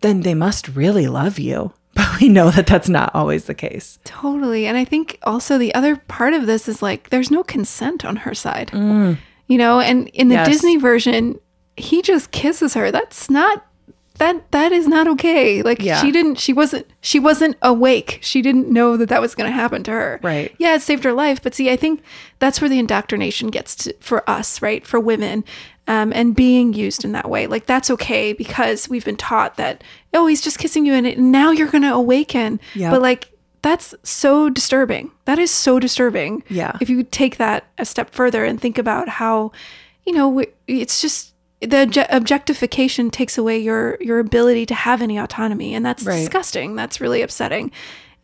[0.00, 1.72] then they must really love you.
[1.94, 4.00] But we know that that's not always the case.
[4.02, 4.66] Totally.
[4.66, 8.16] And I think also the other part of this is like there's no consent on
[8.16, 8.72] her side.
[8.72, 9.16] Mm.
[9.46, 10.48] You know, and in the Yes.
[10.48, 11.38] Disney version,
[11.76, 12.90] he just kisses her.
[12.90, 13.64] That's not
[14.18, 15.62] that that is not okay.
[15.62, 16.00] Like Yeah.
[16.00, 18.18] she didn't she wasn't she wasn't awake.
[18.22, 20.20] She didn't know that that was going to happen to her.
[20.22, 20.54] Right.
[20.58, 22.00] Yeah, it saved her life, but see, I think
[22.38, 24.86] that's where the indoctrination gets to, for us, right?
[24.86, 25.44] For women.
[25.86, 27.46] Um, and being used in that way.
[27.46, 31.50] Like that's okay because we've been taught that oh, he's just kissing you and now
[31.50, 32.58] you're going to awaken.
[32.74, 32.90] Yeah.
[32.90, 35.10] But like that's so disturbing.
[35.26, 36.42] That is so disturbing.
[36.48, 36.78] Yeah.
[36.80, 39.52] If you take that a step further and think about how,
[40.06, 41.33] you know, we- it's just
[41.66, 46.16] the objectification takes away your your ability to have any autonomy, and that's Right.
[46.16, 46.76] disgusting.
[46.76, 47.70] That's really upsetting.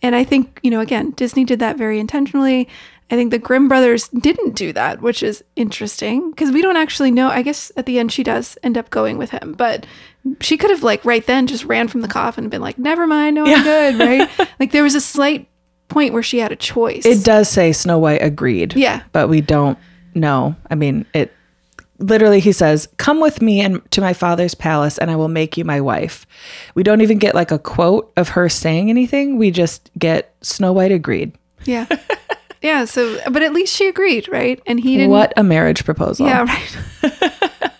[0.03, 2.68] And I think you know, again, Disney did that very intentionally.
[3.12, 7.11] I think the Grimm brothers didn't do that, which is interesting because we don't actually
[7.11, 7.29] know.
[7.29, 9.85] I guess at the end she does end up going with him, but
[10.40, 13.07] she could have like right then just ran from the coffin and been like, "Never
[13.07, 14.48] mind, no, I'm good." Right?
[14.61, 15.48] like there was a slight
[15.88, 17.05] point where she had a choice.
[17.05, 18.74] It does say Snow White agreed.
[18.76, 19.03] Yeah.
[19.11, 19.76] But we don't
[20.14, 20.55] know.
[20.70, 21.33] I mean, it
[22.01, 25.57] literally he says, "Come with me and to my father's palace and I will make
[25.57, 26.27] you my wife."
[26.75, 29.39] We don't even get like a quote of her saying anything.
[29.39, 31.33] We just get Snow White agreed.
[31.65, 31.87] Yeah.
[32.63, 32.85] yeah.
[32.87, 34.61] So, but at least she agreed, right?
[34.67, 35.11] And he didn't.
[35.11, 36.27] What a marriage proposal.
[36.27, 37.73] Yeah, right.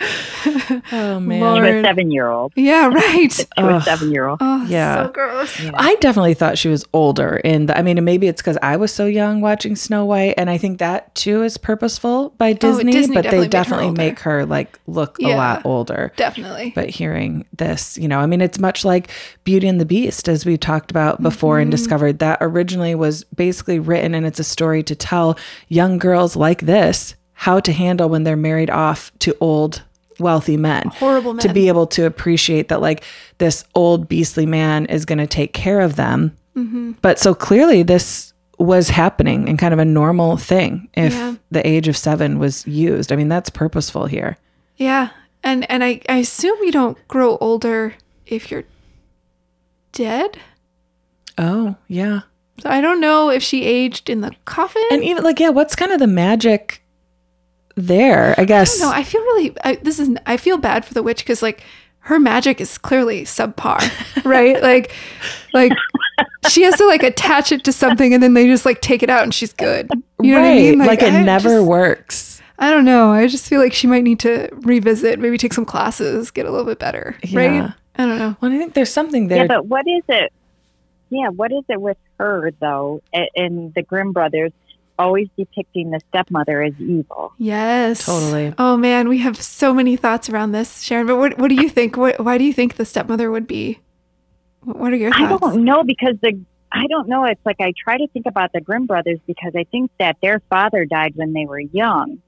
[0.00, 1.40] Oh man.
[1.40, 1.84] To a Lord.
[1.84, 2.52] seven year old.
[2.54, 3.30] Yeah, right.
[3.58, 4.38] To a seven year old.
[4.40, 5.06] Oh, Yeah.
[5.06, 5.60] so gross.
[5.74, 8.76] I definitely thought she was older in the I mean, and maybe it's because I
[8.76, 12.92] was so young watching Snow White, and I think that too is purposeful by Disney,
[12.92, 16.12] Oh, Disney but definitely they made her definitely make her like look a lot older.
[16.16, 16.72] Definitely.
[16.74, 19.10] But hearing this, you know, I mean, it's much like
[19.44, 21.62] Beauty and the Beast, as we talked about before Mm-hmm.
[21.62, 26.36] and discovered that originally was basically written and it's a story to tell young girls
[26.36, 29.82] like this how to handle when they're married off to old,
[30.18, 30.88] wealthy men.
[30.94, 33.04] Horrible To be able to appreciate that, like,
[33.38, 36.36] this old, beastly man is going to take care of them.
[36.56, 36.92] Mm-hmm.
[37.02, 41.34] But so clearly, this was happening and kind of a normal thing if Yeah.
[41.52, 43.12] the age of seven was used.
[43.12, 44.36] I mean, that's purposeful here.
[44.76, 45.10] yeah.
[45.44, 47.94] And and I, I assume you don't grow older
[48.26, 48.64] if you're
[49.92, 50.38] dead.
[51.38, 52.22] Oh, yeah.
[52.60, 54.82] So I don't know if she aged in the coffin.
[54.90, 56.82] And even like, yeah, what's kind of the magic
[57.78, 58.34] there?
[58.38, 58.78] I guess.
[58.80, 59.54] no, I feel really.
[59.64, 60.10] I, this is.
[60.26, 61.62] I feel bad for the witch because like
[62.00, 64.62] her magic is clearly subpar, right?
[64.62, 64.92] like,
[65.52, 65.72] like
[66.48, 69.10] she has to like attach it to something and then they just like take it
[69.10, 69.90] out and she's good.
[70.20, 70.44] You know right.
[70.46, 70.78] what I mean?
[70.78, 72.42] Like, it I never just- works.
[72.60, 73.12] I don't know.
[73.12, 76.50] I just feel like she might need to revisit, maybe take some classes, get a
[76.50, 77.38] little bit better, Yeah.
[77.38, 77.72] right?
[77.96, 78.36] I don't know.
[78.40, 79.38] Well, I think there's something there.
[79.42, 80.32] Yeah, but what is it?
[81.10, 83.00] Yeah, what is it with her though?
[83.14, 84.50] A- And the Grimm brothers
[84.98, 87.32] always depicting the stepmother as evil.
[87.38, 88.54] Yes, Totally.
[88.58, 91.06] Oh man, we have so many thoughts around this, Sharon.
[91.06, 91.96] But what what do you think?
[91.96, 93.80] What, why do you think the stepmother would be?
[94.62, 95.42] What what are your thoughts?
[95.44, 97.24] I don't know because the I don't know.
[97.24, 100.40] It's like I try to think about the Grimm brothers because I think that their
[100.50, 102.20] father died when they were young,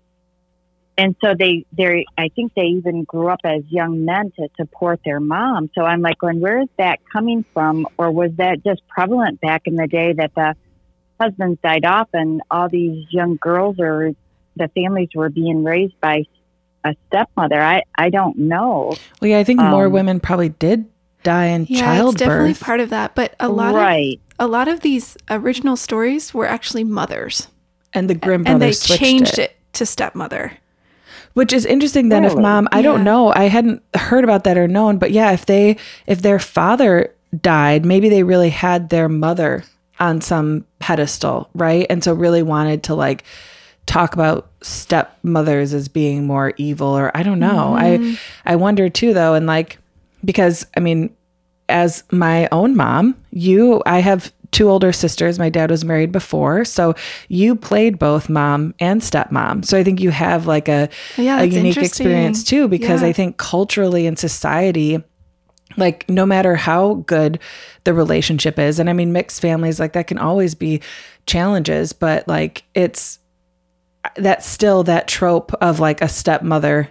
[0.97, 5.01] and so they they I think they even grew up as young men to support
[5.05, 5.71] their mom.
[5.75, 9.63] So I'm like, going, where is that coming from, or was that just prevalent back
[9.67, 10.55] in the day that the
[11.21, 14.13] husbands died off and all these young girls or
[14.57, 16.25] the families were being raised by
[16.85, 17.61] a stepmother?
[17.61, 18.95] I I don't know.
[19.21, 20.87] well, yeah, I think more um, women probably did
[21.23, 23.15] die in Yeah, it's definitely part of that.
[23.15, 24.21] But a lot right.
[24.39, 27.49] of a lot of these original stories were actually mothers,
[27.93, 29.51] and the Grimm and they brothers switched changed it.
[29.51, 29.57] it.
[29.75, 30.53] to stepmother.
[31.35, 34.67] Which is interesting then if mom I don't know, I hadn't heard about that or
[34.67, 35.77] known, but yeah, if they
[36.09, 39.63] if their father died, maybe they really had their mother
[40.01, 41.87] on some pedestal, right?
[41.91, 43.25] And so really wanted to like
[43.87, 47.75] talk about stepmothers as being more evil or I don't know.
[47.75, 48.15] I mm-hmm.
[48.47, 49.79] I wonder too though and like
[50.25, 51.15] because I mean
[51.69, 55.39] as my own mom, you I have two older sisters.
[55.39, 56.95] My dad was married before, so
[57.29, 59.65] you played both mom and stepmom.
[59.65, 63.09] So I think you have like a Yeah, a unique experience too because Yeah.
[63.09, 65.03] I think culturally in society
[65.77, 67.39] like no matter how good
[67.85, 70.81] the relationship is and I mean mixed families like that can always be
[71.27, 73.19] challenges, but like it's
[74.17, 76.89] that's still that trope of like a stepmother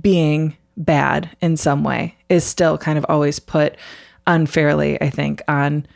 [0.00, 3.76] being bad in some way is still kind of always put
[4.26, 5.86] unfairly, I think, on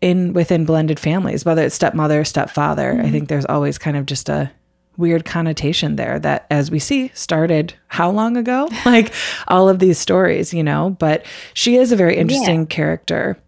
[0.00, 2.92] in within blended families, whether it's stepmother, stepfather.
[2.92, 3.12] I mm-hmm.
[3.12, 4.50] think there's always kind of just a
[4.98, 8.68] weird connotation there that as we see started how long ago?
[8.84, 9.14] like
[9.46, 13.38] all of these stories, you know, but she is a very interesting character.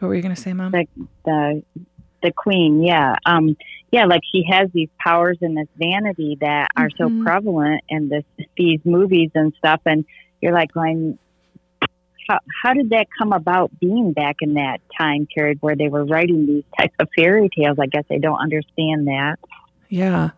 [0.00, 0.72] What were you going to say, mom?
[0.72, 0.86] the
[1.24, 1.62] the
[2.22, 3.56] the queen yeah um
[3.90, 7.22] yeah, like she has these powers and this vanity that are so Mhm.
[7.22, 8.24] prevalent in this
[8.56, 10.04] these movies and stuff, and
[10.42, 11.16] you're like going,
[12.28, 16.04] how how did that come about being back in that time period where they were
[16.04, 17.78] writing these types of fairy tales?
[17.78, 19.36] I guess I don't understand that.
[19.88, 20.30] Yeah.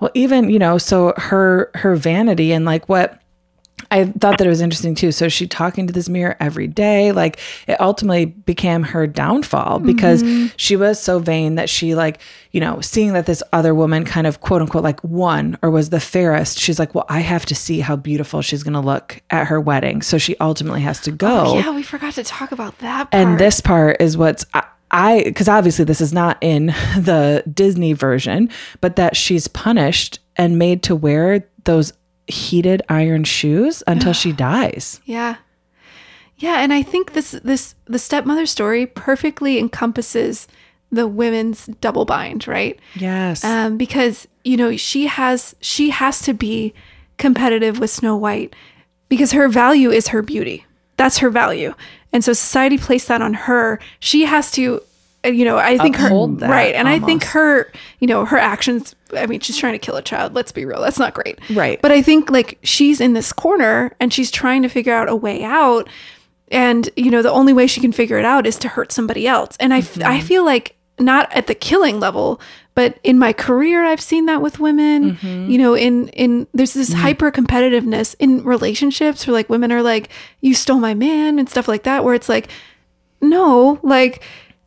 [0.00, 3.20] Well, even, you know, so her her vanity and like what
[3.90, 5.12] I thought that it was interesting too.
[5.12, 10.22] So she talking to this mirror every day, like it ultimately became her downfall because
[10.22, 10.48] mm-hmm.
[10.56, 12.20] she was so vain that she like,
[12.52, 15.90] you know, seeing that this other woman kind of quote unquote like won or was
[15.90, 19.22] the fairest, she's like, well, I have to see how beautiful she's going to look
[19.30, 20.02] at her wedding.
[20.02, 21.44] So she ultimately has to oh, go.
[21.46, 23.10] Oh, yeah, we forgot to talk about that.
[23.10, 23.14] Part.
[23.14, 24.44] And this part is what's
[24.96, 26.66] I- because obviously this is not in
[26.98, 31.92] the Disney version, but that she's punished and made to wear those
[32.26, 35.00] heated iron shoes until she dies.
[35.04, 35.36] Yeah.
[36.38, 40.46] Yeah, and I think this this the stepmother story perfectly encompasses
[40.92, 42.78] the women's double bind, right?
[42.94, 43.42] Yes.
[43.42, 46.74] Um, because you know she has she has to be
[47.16, 48.54] competitive with Snow White
[49.08, 50.66] because her value is her beauty.
[50.98, 51.74] That's her value,
[52.12, 53.78] and so society placed that on her.
[54.00, 54.82] She has to,
[55.26, 58.38] Uh, you know, I think her that right, and I think her, you know, her
[58.38, 58.94] actions.
[59.16, 60.34] I mean, she's trying to kill a child.
[60.34, 61.38] Let's be real, that's not great.
[61.50, 61.80] Right.
[61.82, 65.16] But I think like she's in this corner and she's trying to figure out a
[65.16, 65.88] way out.
[66.48, 69.26] And, you know, the only way she can figure it out is to hurt somebody
[69.26, 69.56] else.
[69.58, 70.26] And I, I mm-hmm.
[70.26, 72.40] feel like not at the killing level,
[72.74, 75.50] but in my career, I've seen that with women, mm-hmm.
[75.50, 77.00] you know, in, in, there's this mm-hmm.
[77.00, 80.08] hyper competitiveness in relationships where like women are like,
[80.40, 82.48] you stole my man and stuff like that, where it's like,
[83.20, 84.22] no, like,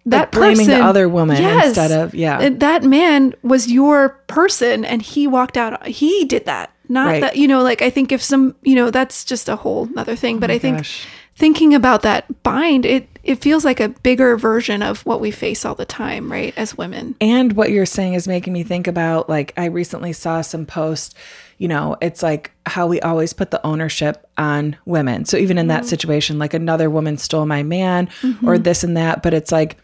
[0.05, 2.49] that Like blaming the person, other woman instead of- yeah.
[2.49, 7.21] that man was your person and he walked out he did that not Right.
[7.21, 10.15] that you know like i think if some you know that's just a whole other
[10.15, 11.05] thing oh but i think gosh.
[11.35, 15.65] thinking about that bind it it feels like a bigger version of what we face
[15.65, 19.29] all the time right as women And what you're saying is making me think about
[19.29, 21.15] like I recently saw some post,
[21.57, 25.25] you know, it's like how we always put the ownership on women.
[25.25, 25.89] So even in that mm-hmm.
[25.89, 28.63] situation, like another woman stole my man or mm-hmm.
[28.63, 29.77] this and that, but it's like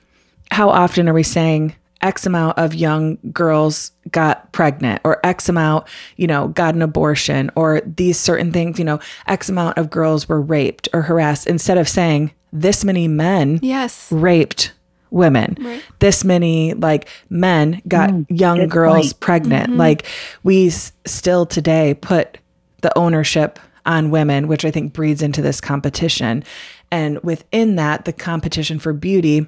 [0.52, 5.88] how often are we saying X amount of young girls got pregnant or X amount,
[6.18, 10.30] you know, got an abortion or these certain things, you know, X amount of girls
[10.30, 14.72] were raped or harassed instead of saying this many men yes raped
[15.10, 15.58] women.
[15.60, 15.84] Right.
[16.00, 18.26] This many like men got mm.
[18.30, 19.20] young girls point.
[19.22, 19.70] pregnant.
[19.72, 19.80] Mm-hmm.
[19.80, 20.06] Like
[20.44, 22.38] we s- still today put
[22.82, 26.44] the ownership on women, which I think breeds into this competition.
[26.92, 29.48] And within that, the competition for beauty,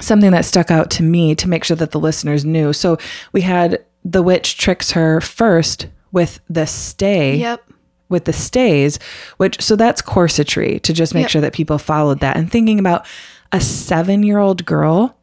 [0.00, 2.72] something that stuck out to me to make sure that the listeners knew.
[2.72, 2.98] So
[3.32, 7.62] we had the witch tricks her first with the stay yep
[8.08, 8.98] with the stays,
[9.38, 11.30] which so that's corsetry to just make Yep.
[11.30, 12.36] sure that people followed that.
[12.36, 13.06] And thinking about
[13.52, 15.16] a seven year old girl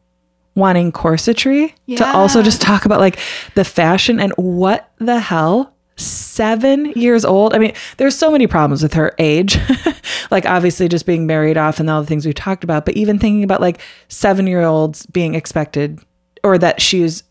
[0.55, 3.19] wanting corsetry to also just talk about like
[3.53, 5.73] the fashion and what the hell.
[5.99, 7.53] Seven years old.
[7.53, 9.57] I mean, there's so many problems with her age.
[10.31, 13.19] like, obviously, just being married off and all the things we talked about, but even
[13.19, 15.99] thinking about like seven year olds being expected
[16.43, 17.23] or that she's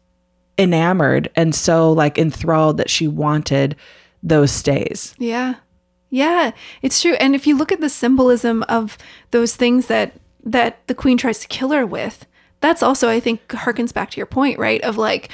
[0.59, 3.77] enamored and so like enthralled that she wanted
[4.23, 5.15] those stays.
[5.19, 5.55] Yeah.
[6.11, 6.53] Yeah,
[6.83, 7.15] it's true.
[7.15, 8.97] And if you look at the symbolism of
[9.31, 12.27] those things that that the queen tries to kill her with,
[12.61, 14.81] that's also I think harkens back to your point, right?
[14.83, 15.31] Of like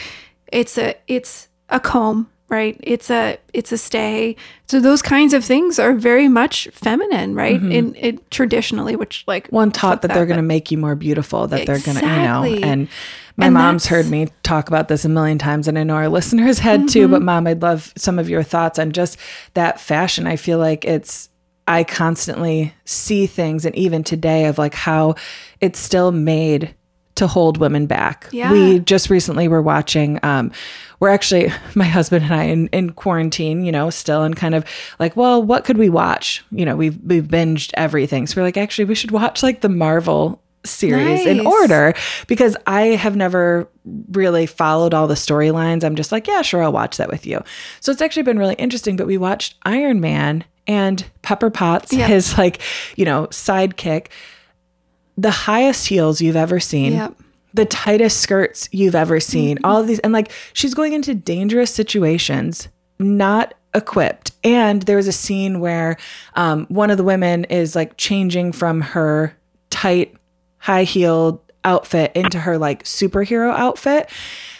[0.48, 2.78] it's a it's a comb, right?
[2.82, 4.36] It's a it's a stay.
[4.68, 7.60] So those kinds of things are very much feminine, right?
[7.62, 10.94] In it traditionally, which like one taught fuck that, they're going to make you more
[10.94, 12.88] beautiful that they're going to you know and
[13.36, 16.08] my And mom's heard me talk about this a million times and i know our
[16.08, 17.12] listeners had too Mm-hmm.
[17.12, 19.16] but mom i'd love some of your thoughts on just
[19.54, 21.28] that fashion i feel like it's
[21.66, 25.16] i constantly see things and even today of like how
[25.60, 26.74] it's still made
[27.16, 28.52] to hold women back Yeah.
[28.52, 30.52] we just recently were watching um
[31.04, 34.64] we're actually my husband and i in, in quarantine you know still and kind of
[34.98, 36.42] like well what could we watch?
[36.50, 38.26] You know we've we've binged everything.
[38.26, 41.92] So we're like actually we should watch like the marvel series in order
[42.26, 43.68] because i have never
[44.12, 45.84] really followed all the storylines.
[45.84, 47.42] I'm just like yeah sure i'll watch that with you.
[47.80, 52.06] So it's actually been really interesting but we watched iron man and pepper potts Yeah.
[52.14, 52.62] his like
[52.96, 54.06] you know sidekick
[55.18, 56.94] the highest heels you've ever seen.
[56.94, 57.14] Yep.
[57.54, 60.00] The tightest skirts you've ever seen, all of these.
[60.00, 64.32] And like she's going into dangerous situations, not equipped.
[64.42, 65.96] And there was a scene where
[66.34, 69.36] um, one of the women is like changing from her
[69.70, 70.14] tight,
[70.58, 74.10] high heeled outfit into her like superhero outfit.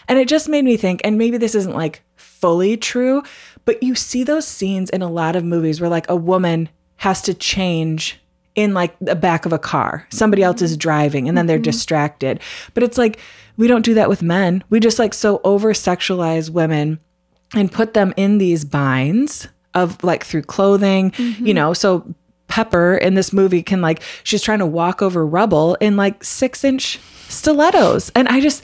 [0.09, 3.23] And it just made me think, and maybe this isn't like fully true,
[3.65, 7.23] but you see those scenes in a lot of movies where like a woman has
[7.23, 8.21] to change
[8.55, 10.07] in like the back of a car.
[10.11, 11.65] Somebody else is driving and then they're mm-hmm.
[11.65, 12.41] distracted.
[12.73, 13.19] But it's like
[13.57, 14.65] we don't do that with men.
[14.71, 16.99] We just like so over sexualize women
[17.55, 21.53] and put them in these binds of like through clothing, you mm-hmm.
[21.53, 21.73] know.
[21.73, 22.15] So
[22.49, 27.01] Pepper in this movie can like she's trying to walk over rubble in like 6-inch
[27.29, 28.11] stilettos.
[28.15, 28.63] And I just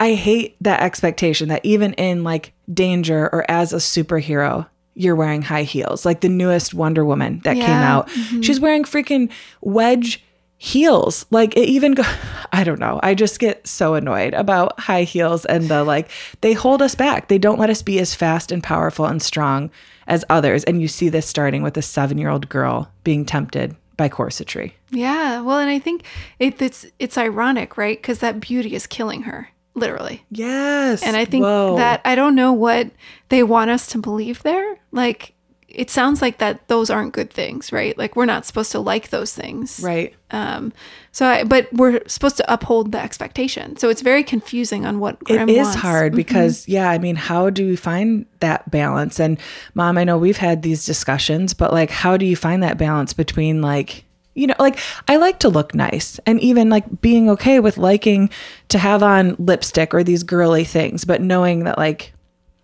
[0.00, 4.66] I hate that expectation that even in like danger or as a superhero,
[4.98, 6.04] you're wearing high heels.
[6.04, 7.96] Like the newest Wonder Woman that came Yeah.
[7.96, 8.08] out.
[8.08, 8.40] Mm-hmm.
[8.42, 9.30] She's wearing freaking
[9.60, 10.22] wedge
[10.58, 11.24] heels.
[11.30, 12.02] Like it even go
[12.52, 12.98] I don't know.
[13.02, 17.28] I just get so annoyed about high heels and the like they hold us back.
[17.28, 19.70] They don't let us be as fast and powerful and strong
[20.06, 20.64] as others.
[20.64, 24.72] And you see this starting with a 7-year-old girl being tempted by corsetry.
[24.90, 25.42] Yeah.
[25.42, 26.04] Well, and I think
[26.38, 27.98] it, it's it's ironic, right?
[28.00, 30.24] Because that beauty is killing her, literally.
[30.30, 31.02] Yes.
[31.02, 31.76] And I think Whoa.
[31.76, 32.90] that I don't know what
[33.28, 34.78] they want us to believe there.
[34.92, 35.34] Like
[35.68, 37.96] it sounds like that those aren't good things, right?
[37.96, 39.80] Like we're not supposed to like those things.
[39.80, 40.14] right.
[40.30, 40.72] Um
[41.12, 43.76] so I, but we're supposed to uphold the expectation.
[43.76, 45.76] So it's very confusing on what It Graham is wants.
[45.76, 45.86] Mm-hmm.
[45.86, 49.18] hard because, yeah, I mean, how do we find that balance?
[49.18, 49.38] And
[49.74, 53.12] mom, I know we've had these discussions, but like, how do you find that balance
[53.14, 54.04] between like,
[54.38, 54.78] you know, like
[55.08, 58.30] I like to look nice and even like being okay with liking
[58.68, 62.12] to have on lipstick or these girly things, but knowing that like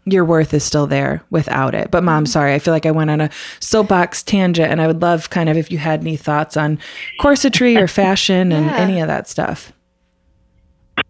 [0.06, 1.90] your worth is still there without it.
[1.90, 2.06] But Mm-hmm.
[2.06, 5.30] mom, sorry, I feel like I went on a soapbox tangent and I would love
[5.30, 6.78] kind of if you had any thoughts on
[7.20, 9.72] corsetry or fashion and any of that stuff.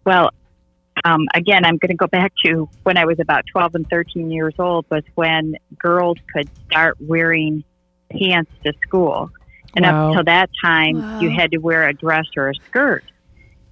[0.05, 0.31] Well,
[1.03, 4.31] um, again, I'm going to go back to when I was about 12 and 13
[4.31, 7.63] years old, was when girls could start wearing
[8.09, 9.29] pants to school.
[9.75, 9.91] And Wow.
[9.91, 11.17] up until that time, Wow.
[11.19, 13.03] you had to wear a dress or a skirt.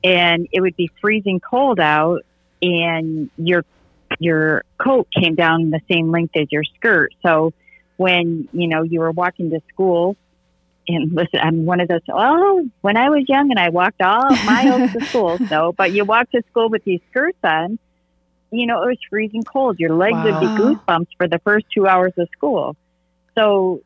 [0.03, 2.19] And it would be freezing cold out,
[2.61, 3.63] and your
[4.19, 7.11] your coat came down the same length as your skirt.
[7.25, 7.51] So
[7.97, 10.15] when you know you were walking to school,
[10.87, 12.01] and listen, I'm one of those.
[12.11, 15.41] Oh, when I was young and I walked all miles to school.
[15.51, 17.79] So, but you walked to school with these skirts on.
[18.51, 19.77] You know, it was freezing cold.
[19.79, 22.75] Your legs would be goosebumps for the first two hours of school.
[23.37, 23.81] So,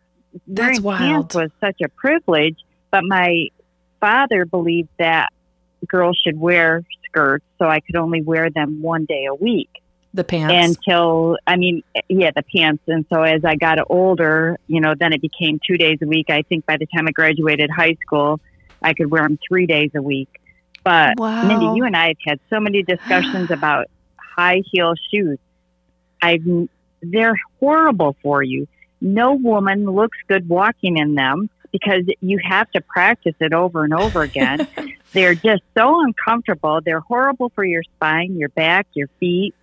[0.47, 0.99] That's wild.
[0.99, 2.57] pants was such a privilege.
[2.91, 3.47] But my
[3.99, 5.29] father believed that
[5.87, 9.69] girls should wear skirts, so I could only wear them one day a week
[10.13, 10.77] The pants.
[10.77, 12.83] until I mean, yeah, the pants.
[12.87, 16.29] And so as I got older, you know, then it became two days a week.
[16.29, 18.39] I think by the time I graduated high school,
[18.81, 20.29] I could wear them three days a week.
[20.83, 21.47] But Wow.
[21.47, 23.87] Mindy, you and I have had so many discussions about
[24.37, 25.39] high heel shoes.
[26.21, 26.43] I've
[27.01, 28.67] they're horrible for you.
[29.01, 33.93] No woman looks good walking in them because you have to practice it over and
[33.93, 34.67] over again.
[35.13, 36.81] They're just so uncomfortable.
[36.83, 39.55] They're horrible for your spine, your back, your feet.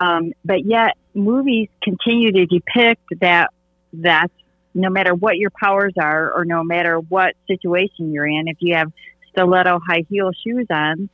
[0.00, 3.50] Um, but yet, movies continue to depict that
[3.92, 4.32] that's
[4.74, 8.74] no matter what your powers are, or no matter what situation you're in, if you
[8.74, 8.92] have
[9.30, 11.08] stiletto high heel shoes on,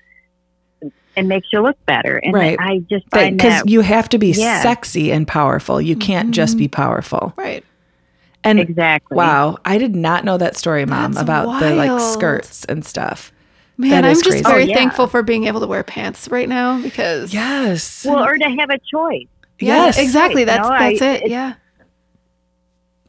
[1.16, 2.18] it makes you look better.
[2.18, 2.58] And Right.
[2.60, 4.62] I just find because you have to be Yeah.
[4.62, 5.80] sexy and powerful.
[5.80, 6.82] You can't just be mm-hmm.
[6.82, 7.32] powerful.
[7.36, 7.64] right.
[8.42, 9.16] And exactly.
[9.18, 13.32] wow, I did not know that story, mom, That's about the like skirts and stuff.
[13.76, 14.42] Man, I'm just crazy.
[14.44, 14.74] very Oh, yeah.
[14.76, 18.06] thankful for being able to wear pants right now because Yes.
[18.08, 19.26] Well, or to have a choice.
[19.58, 19.98] yeah, yes.
[19.98, 20.44] exactly.
[20.44, 21.30] That's no, I- that's it.
[21.30, 21.54] Yeah.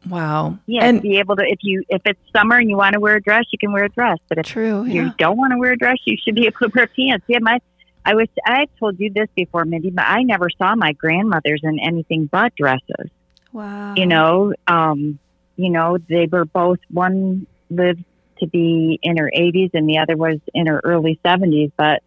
[0.08, 0.58] wow.
[0.66, 3.00] Yeah, And to be able to if you if it's summer and you want to
[3.00, 4.18] wear a dress, you can wear a dress.
[4.28, 4.84] But if True.
[4.84, 7.24] you don't want to wear a dress, you should be able to wear pants.
[7.28, 7.60] Yeah, my
[8.04, 11.78] I was I told you this before, Mindy, but I never saw my grandmothers in
[11.78, 13.10] anything but dresses.
[13.52, 13.94] Wow.
[13.96, 15.18] You know, um,
[15.56, 18.04] you know, they were both one lived
[18.40, 22.02] to be in her 80s and the other was in her early 70s, but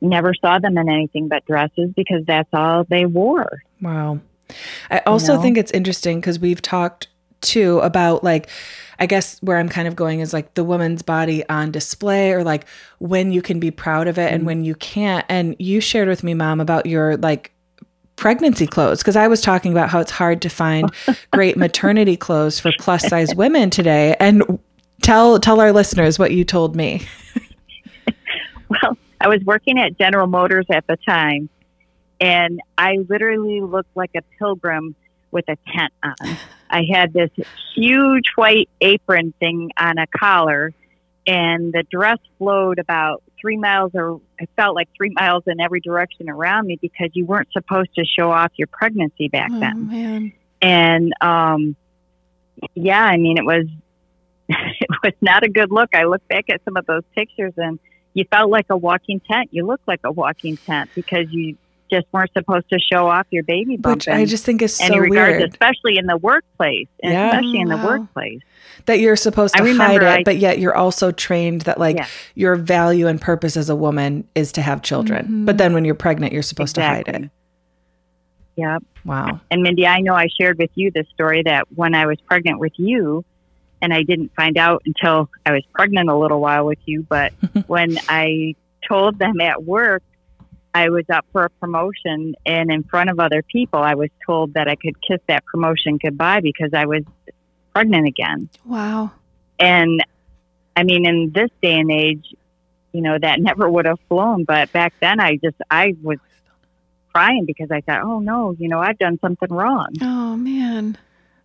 [0.00, 3.62] never saw them in anything but dresses because that's all they wore.
[3.80, 4.20] Wow.
[4.90, 5.42] I also know?
[5.42, 7.08] think it's interesting because we've talked
[7.42, 8.48] too about like,
[8.98, 12.44] I guess where I'm kind of going is like the woman's body on display or
[12.44, 12.66] like
[12.98, 14.34] when you can be proud of it Mm-hmm.
[14.34, 15.26] and when you can't.
[15.28, 17.52] And you shared with me, mom, about your like
[18.16, 20.90] pregnancy clothes because I was talking about how it's hard to find
[21.32, 24.14] great maternity clothes for plus size women today.
[24.20, 24.60] And
[25.02, 27.06] tell tell our listeners what you told me.
[28.68, 31.50] Well, I was working at General Motors at the time,
[32.20, 34.94] and I literally looked like a pilgrim
[35.30, 36.38] with a tent on.
[36.72, 37.30] I had this
[37.76, 40.72] huge white apron thing on a collar,
[41.26, 45.80] and the dress flowed about three miles, or it felt like three miles in every
[45.80, 49.88] direction around me because you weren't supposed to show off your pregnancy back Oh, then.
[49.88, 50.32] man.
[50.62, 51.76] and um
[52.74, 53.66] yeah i mean it was
[54.48, 55.90] it was not a good look.
[55.94, 57.78] I look back at some of those pictures and
[58.14, 59.48] you felt like a walking tent.
[59.52, 61.56] You looked like a walking tent because you
[61.92, 63.96] just weren't supposed to show off your baby bump.
[63.98, 67.28] Which I just think is so regards, weird especially in the workplace, and Yeah.
[67.28, 67.86] especially in the Wow.
[67.98, 68.40] workplace.
[68.86, 71.78] that you're supposed I to hide remember it, I- but yet you're also trained that
[71.78, 72.06] like Yeah.
[72.34, 75.26] your value and purpose as a woman is to have children.
[75.28, 75.46] Mhm.
[75.46, 77.30] But then when you're pregnant, you're supposed to hide it.
[78.56, 78.82] Yep.
[79.04, 79.40] Wow.
[79.50, 82.58] And Mindy, I know I shared with you this story that when I was pregnant
[82.58, 83.24] with you,
[83.80, 87.32] and I didn't find out until I was pregnant a little while with you, but
[87.66, 88.54] when I
[88.88, 90.02] told them at work
[90.74, 94.54] I was up for a promotion and in front of other people, I was told
[94.54, 97.02] that I could kiss that promotion goodbye because I was
[97.74, 98.48] pregnant again.
[98.64, 99.12] Wow.
[99.58, 100.04] And
[100.74, 102.34] I mean, in this day and age,
[102.92, 104.44] you know, that never would have flown.
[104.44, 106.18] But back then, I just, I was
[107.12, 109.88] crying because I thought, oh no, you know, I've done something wrong.
[110.00, 110.96] Oh man.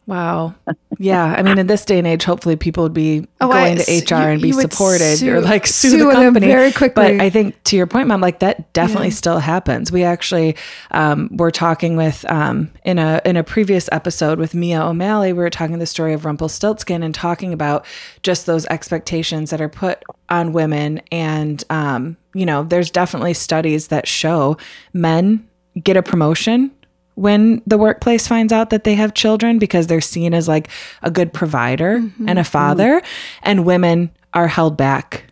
[0.07, 0.55] Wow.
[0.99, 1.35] Yeah.
[1.37, 3.91] I mean, in this day and age, hopefully people would be Oh, I- going to
[4.15, 7.17] HR you- and be supported sue- or like sue, sue the company very quickly.
[7.17, 9.13] But I think to your point, mom, like that definitely Yeah.
[9.15, 9.91] still happens.
[9.91, 10.55] We actually
[10.91, 15.33] um, were talking with um, in a in a previous episode with Mia O'Malley.
[15.33, 17.85] We were talking the story of Rumpelstiltskin and talking about
[18.23, 21.01] just those expectations that are put on women.
[21.11, 24.55] And um, you know, there's definitely studies that show
[24.93, 25.45] men
[25.83, 26.71] get a promotion
[27.17, 30.69] when the workplace finds out that they have children because they're seen as like
[31.01, 33.01] a good provider and a father
[33.41, 35.23] and women are held back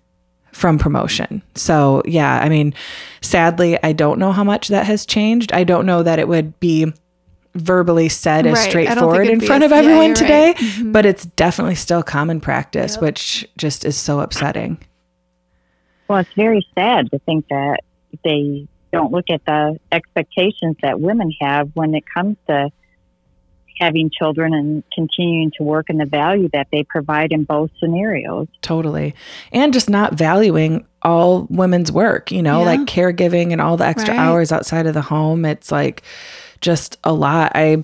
[0.52, 1.44] from promotion.
[1.54, 2.74] So, yeah, I mean,
[3.22, 5.54] sadly, I don't know how much that has changed.
[5.54, 6.92] I don't know that it would be
[7.54, 8.66] verbally said as Right.
[8.66, 10.58] I straightforward in front as- of everyone you're today, right.
[10.58, 10.92] Mhm.
[10.92, 14.78] but it's definitely still common practice, which just is so upsetting.
[16.08, 17.82] Well, it's very sad to think that
[18.24, 22.70] they don't look at the expectations that women have when it comes to
[23.80, 28.48] having children and continuing to work and the value that they provide in both scenarios.
[28.62, 29.14] Totally.
[29.52, 32.66] And just not valuing all women's work, you know, Yeah.
[32.66, 34.20] like caregiving and all the extra Right.
[34.24, 35.44] hours outside of the home.
[35.44, 36.04] It's like
[36.62, 37.52] just a lot.
[37.54, 37.84] I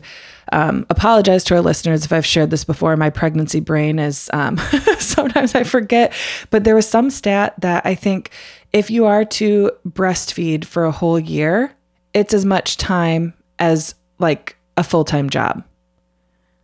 [0.54, 2.96] um, apologize to our listeners if I've shared this before.
[2.98, 4.58] My pregnancy brain is um,
[5.00, 6.14] sometimes I forget,
[6.52, 8.32] but there was some stat that I think
[8.74, 11.74] if you are to breastfeed for a whole year,
[12.14, 15.64] it's as much time as like a full time job.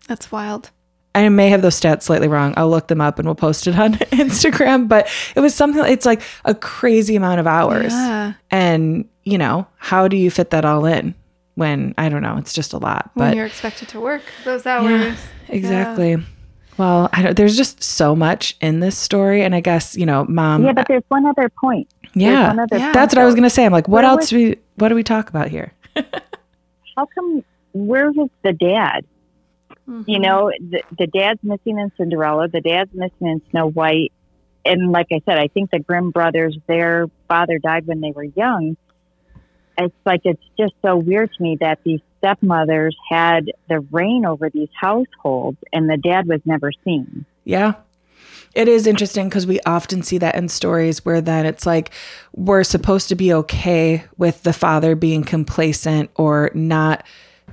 [0.08, 0.70] That's wild.
[1.16, 2.54] I may have those stats slightly wrong.
[2.58, 4.88] I'll look them up and we'll post it on Instagram.
[4.88, 7.92] But it was something, it's like a crazy amount of hours.
[7.92, 8.34] Yeah.
[8.52, 11.16] And, you know, how do you fit that all in
[11.56, 13.10] when, I don't know, it's just a lot.
[13.16, 14.86] When But you're expected to work those hours.
[14.86, 15.16] yeah,
[15.50, 16.18] exactly.
[16.78, 19.42] Well, I don't, there's just so much in this story.
[19.42, 21.88] And I guess, you know, mom, yeah, but there's one other point.
[22.20, 22.92] Yeah, Yeah.
[22.94, 23.66] that's what I was going to say.
[23.66, 25.74] I'm like, what Where else was- do we, what do we talk about here?
[26.96, 27.44] How come,
[27.74, 29.06] where was the dad?
[29.88, 30.04] Mhm.
[30.08, 34.12] You know, the, the dad's missing in Cinderella, the dad's missing in Snow White.
[34.66, 38.24] And like I said, I think the Grimm brothers, their father died when they were
[38.24, 38.76] young.
[39.78, 44.50] It's like it's just so weird to me that these stepmothers had the reign over
[44.50, 47.26] these households and the dad was never seen.
[47.46, 47.76] Yeah.
[48.58, 51.92] It is interesting because we often see that in stories where then it's like
[52.36, 57.06] we're supposed to be okay with the father being complacent or not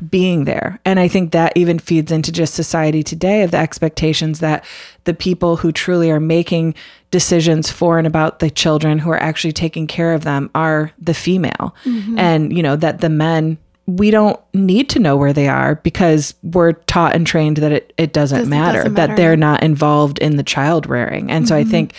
[0.08, 0.80] being there.
[0.86, 4.64] And I think that even feeds into just society today of the expectations that
[5.04, 6.74] the people who truly are making
[7.10, 11.12] decisions for and about the children who are actually taking care of them are the
[11.12, 11.76] female.
[11.84, 12.18] Mm-hmm.
[12.18, 16.34] And, you know, that the men we don't need to know where they are because
[16.42, 19.16] we're taught and trained that it, it doesn't, Doesn't- matter, doesn't that matter.
[19.22, 21.30] they're not involved in the child rearing.
[21.30, 21.92] And so I think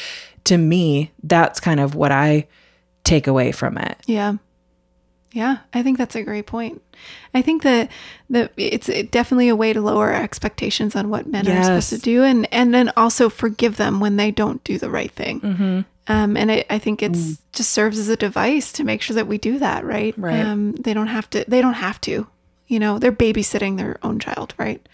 [0.46, 2.48] to me, that's kind of what I
[3.04, 3.98] take away from it.
[4.08, 4.36] Yeah.
[5.32, 6.82] Yeah, I think that's a great point.
[7.34, 7.92] I think that
[8.30, 12.24] that it's definitely a way to lower expectations on what men are supposed to do,
[12.24, 15.42] and and then also forgive them when they don't do the right thing.
[15.42, 15.82] Mm-hmm.
[16.08, 19.28] Um, and I, I think it's just serves as a device to make sure that
[19.28, 20.14] we do that, right?
[20.18, 20.39] Right.
[20.39, 21.43] Um, they don't have to.
[21.47, 22.28] They don't have to.
[22.68, 24.88] You know, they're babysitting their own child, right?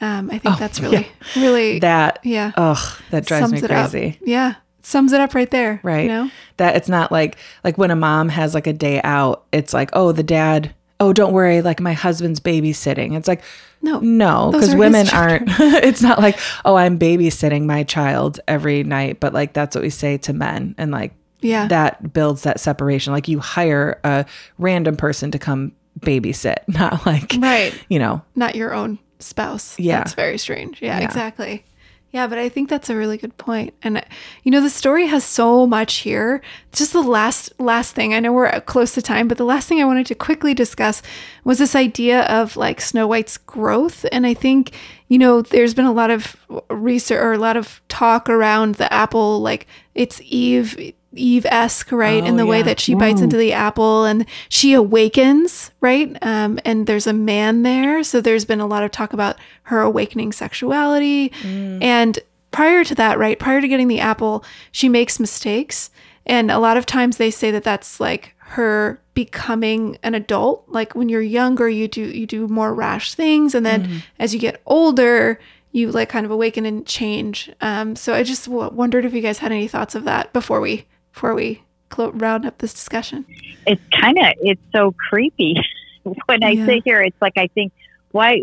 [0.00, 3.70] Um, I think Oh, that's really, really, That, yeah, ugh, that drives me sums it
[3.70, 3.90] up.
[3.90, 4.18] crazy.
[4.24, 5.78] Yeah, sums it up right there.
[5.82, 6.02] Right.
[6.02, 6.30] You know.
[6.56, 9.90] That it's not like like when a mom has like a day out, it's like,
[9.92, 13.16] oh, the dad, oh, don't worry, like my husband's babysitting.
[13.16, 13.42] It's like,
[13.82, 13.98] No.
[14.00, 15.48] no, because are women aren't.
[15.60, 19.90] it's not like, oh, I'm babysitting my child every night, but like that's what we
[19.90, 21.66] say to men, and like Yeah.
[21.68, 23.12] that builds that separation.
[23.12, 24.24] Like you hire a
[24.58, 27.74] random person to come babysit, not like Right.
[27.88, 29.78] you know, not your own spouse.
[29.78, 29.98] Yeah.
[29.98, 30.80] That's very strange.
[30.82, 31.04] Yeah, Yeah.
[31.04, 31.64] exactly.
[32.12, 33.72] Yeah, but I think that's a really good point.
[33.82, 34.04] And
[34.42, 36.42] you know, the story has so much here.
[36.70, 38.12] Just the last last thing.
[38.12, 41.00] I know we're close to time, but the last thing I wanted to quickly discuss
[41.42, 44.04] was this idea of like Snow White's growth.
[44.12, 44.72] And I think,
[45.08, 46.36] you know, there's been a lot of
[46.68, 52.24] research or a lot of talk around the apple like it's Eve Eve esque, right?
[52.24, 53.24] in Oh, the way that she bites Mm.
[53.24, 56.16] into the apple and she awakens, right?
[56.22, 58.02] Um, and there's a man there.
[58.02, 61.30] So there's been a lot of talk about her awakening sexuality.
[61.42, 61.82] Mm.
[61.82, 62.18] And
[62.50, 63.38] prior to that, right?
[63.38, 65.90] Prior to getting the apple, she makes mistakes.
[66.24, 70.64] And a lot of times they say that that's like her becoming an adult.
[70.68, 73.96] Like when you're younger, you do you do more rash things, and then Mm-hmm.
[74.18, 75.40] as you get older,
[75.72, 77.50] you like kind of awaken and change.
[77.60, 80.60] Um, so I just w- wondered if you guys had any thoughts of that before
[80.60, 81.62] we before we
[81.98, 83.26] round up this discussion.
[83.66, 85.54] it's kind of it's so creepy
[86.26, 86.66] when I Yeah.
[86.66, 87.00] sit here.
[87.00, 87.72] It's like I think
[88.10, 88.42] why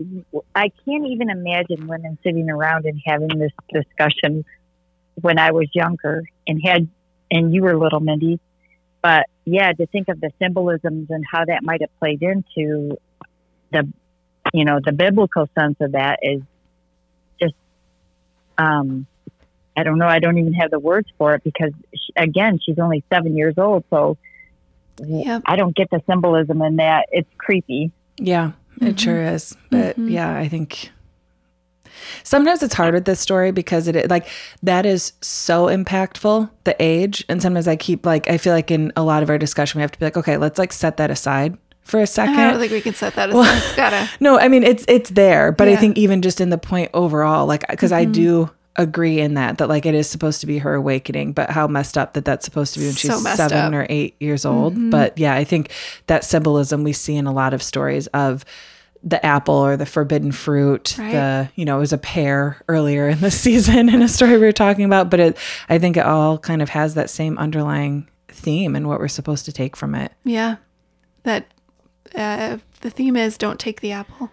[0.56, 4.44] I can't even imagine women sitting around and having this discussion
[5.22, 6.88] when I was younger and had
[7.32, 8.40] and you were little, Mindy.
[9.02, 12.98] But yeah, to think of the symbolisms and how that might have played into
[13.72, 13.92] the
[14.54, 16.42] you know the biblical sense of that is
[17.42, 17.54] just
[18.58, 19.06] um
[19.80, 20.08] I don't know.
[20.08, 23.56] I don't even have the words for it because she, again, she's only seven years
[23.58, 24.18] old, so
[25.06, 25.44] Yep.
[25.46, 27.08] I don't get the symbolism in that.
[27.12, 27.92] It's creepy.
[28.18, 28.52] Yeah,
[28.82, 29.00] it Mhm.
[29.00, 29.56] sure is.
[29.72, 30.12] But Mhm.
[30.12, 30.92] yeah, I think
[32.24, 34.28] sometimes it's hard with this story because it like
[34.64, 37.24] that is so impactful, the age.
[37.30, 39.84] And sometimes I keep like I feel like in a lot of our discussion we
[39.84, 42.36] have to be like, okay, let's like set that aside for a second.
[42.40, 43.38] I don't think we can set that aside.
[43.38, 44.10] Well- gotta.
[44.20, 47.46] No, I mean it's it's there, but I think even just in the point overall,
[47.46, 48.12] like because I Mhm.
[48.14, 48.50] do
[48.82, 51.98] agree in that that like it is supposed to be her awakening, but how messed
[51.98, 53.74] up that that's supposed to be when she's messed seven up.
[53.74, 54.76] or eight years old.
[54.76, 54.92] Mhm.
[54.92, 55.72] But yeah, I think
[56.08, 58.44] that symbolism we see in a lot of stories of
[59.02, 60.98] the apple or the forbidden fruit.
[60.98, 61.12] Right.
[61.12, 64.40] The you know it was a pear earlier in the season in a story we
[64.46, 65.38] were talking about, but it
[65.70, 69.46] I think it all kind of has that same underlying theme and what we're supposed
[69.46, 70.12] to take from it.
[70.24, 70.58] Yeah,
[71.24, 71.46] that
[72.16, 74.32] uh, the theme is don't take the apple.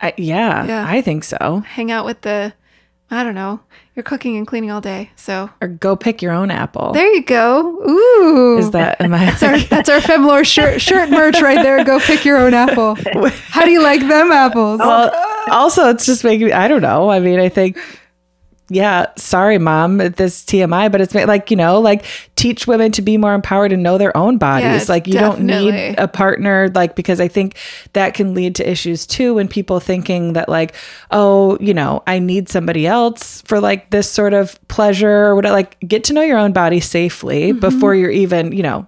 [0.00, 0.84] I, yeah, Yeah.
[0.86, 1.62] I think so.
[1.66, 2.52] Hang out with the.
[3.10, 3.60] I don't know.
[3.94, 6.92] You're cooking and cleaning all day, so Or go pick your own apple.
[6.92, 7.60] there you go.
[7.88, 9.26] Ooh, Is that am I?
[9.26, 11.82] That's our, that's our Femlore shirt shirt merch right there.
[11.84, 12.94] Go pick your own apple.
[13.48, 14.80] How do you like them apples?
[14.80, 15.10] well,
[15.50, 16.52] also, it's just making me.
[16.52, 17.08] I don't know.
[17.10, 17.78] I mean, I think.
[18.68, 19.98] Yeah, sorry, mom.
[19.98, 22.04] This TMI, but it's like you know, like
[22.34, 24.64] teach women to be more empowered and know their own bodies.
[24.64, 27.56] Yes, like you don't need a partner, like because I think
[27.92, 30.74] that can lead to issues too when people thinking that like,
[31.12, 35.54] oh, you know, I need somebody else for like this sort of pleasure or whatever.
[35.54, 37.60] Like, get to know your own body safely Mm-hmm.
[37.60, 38.86] before you're even, you know,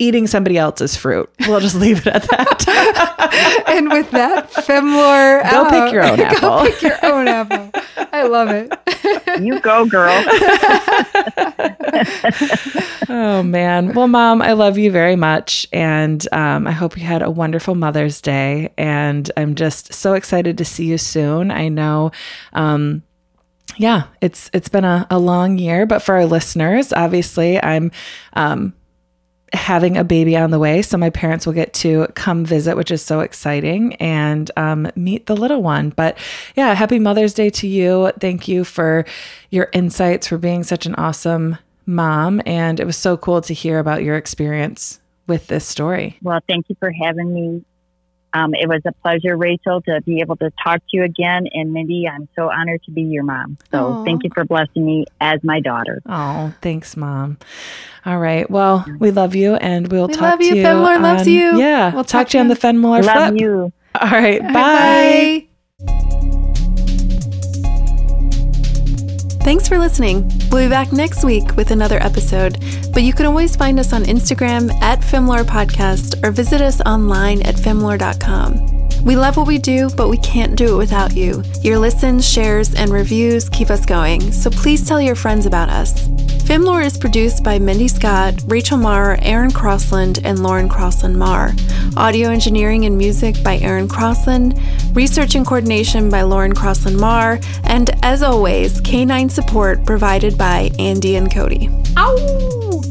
[0.00, 1.30] eating somebody else's fruit.
[1.46, 3.64] We'll just leave it at that.
[3.68, 5.70] and with that, Femlore, Go out.
[5.70, 6.40] pick your own apple.
[6.40, 7.70] Go pick your own apple.
[8.12, 8.72] I love it.
[9.40, 10.12] You go, girl.
[13.08, 13.94] Oh man.
[13.94, 15.66] Well, mom, I love you very much.
[15.72, 18.72] And um, I hope you had a wonderful Mother's Day.
[18.76, 21.50] And I'm just so excited to see you soon.
[21.50, 22.10] I know.
[22.52, 23.02] Um,
[23.76, 27.90] yeah, it's it's been a, a long year, but for our listeners, obviously, I'm
[28.34, 28.74] um,
[29.52, 32.90] having a baby on the way, so my parents will get to come visit, which
[32.90, 35.90] is so exciting, and um, meet the little one.
[35.90, 36.18] But
[36.56, 38.12] yeah, happy Mother's Day to you.
[38.20, 39.04] Thank you for
[39.50, 43.78] your insights, for being such an awesome mom, and it was so cool to hear
[43.78, 46.18] about your experience with this story.
[46.22, 47.64] well, thank you for having me.
[48.32, 51.46] Um, it was a pleasure, Rachel, to be able to talk to you again.
[51.52, 53.58] And Mindy, I'm so honored to be your mom.
[53.72, 54.04] So Aw.
[54.04, 56.00] thank you for blessing me as my daughter.
[56.06, 57.38] Oh, thanks, mom.
[58.06, 58.48] All right.
[58.50, 60.54] Well, we love you, and we'll We talk love to you.
[60.56, 60.64] you.
[60.64, 61.58] Femlore loves you.
[61.58, 63.40] Yeah, We'll talk, talk to you on to the Femlore Love flip.
[63.40, 63.72] you.
[64.00, 64.40] All right.
[64.52, 66.39] bye.
[69.42, 70.30] Thanks for listening.
[70.50, 72.58] We'll be back next week with another episode,
[72.92, 77.42] but you can always find us on Instagram at Femlore Podcast or visit us online
[77.42, 78.79] at femlore.com.
[79.04, 81.42] We love what we do, but we can't do it without you.
[81.62, 86.08] Your listens, shares, and reviews keep us going, so please tell your friends about us.
[86.50, 91.52] Femlore is produced by Mindy Scott, Rachel Marr, Aaron Crossland, and Lauren Crossland Marr.
[91.96, 94.60] Audio engineering and music by Aaron Crossland.
[94.92, 97.38] Research and coordination by Lauren Crossland Marr.
[97.64, 101.70] And as always, canine support provided by Andy and Cody.
[101.96, 102.82] Ow!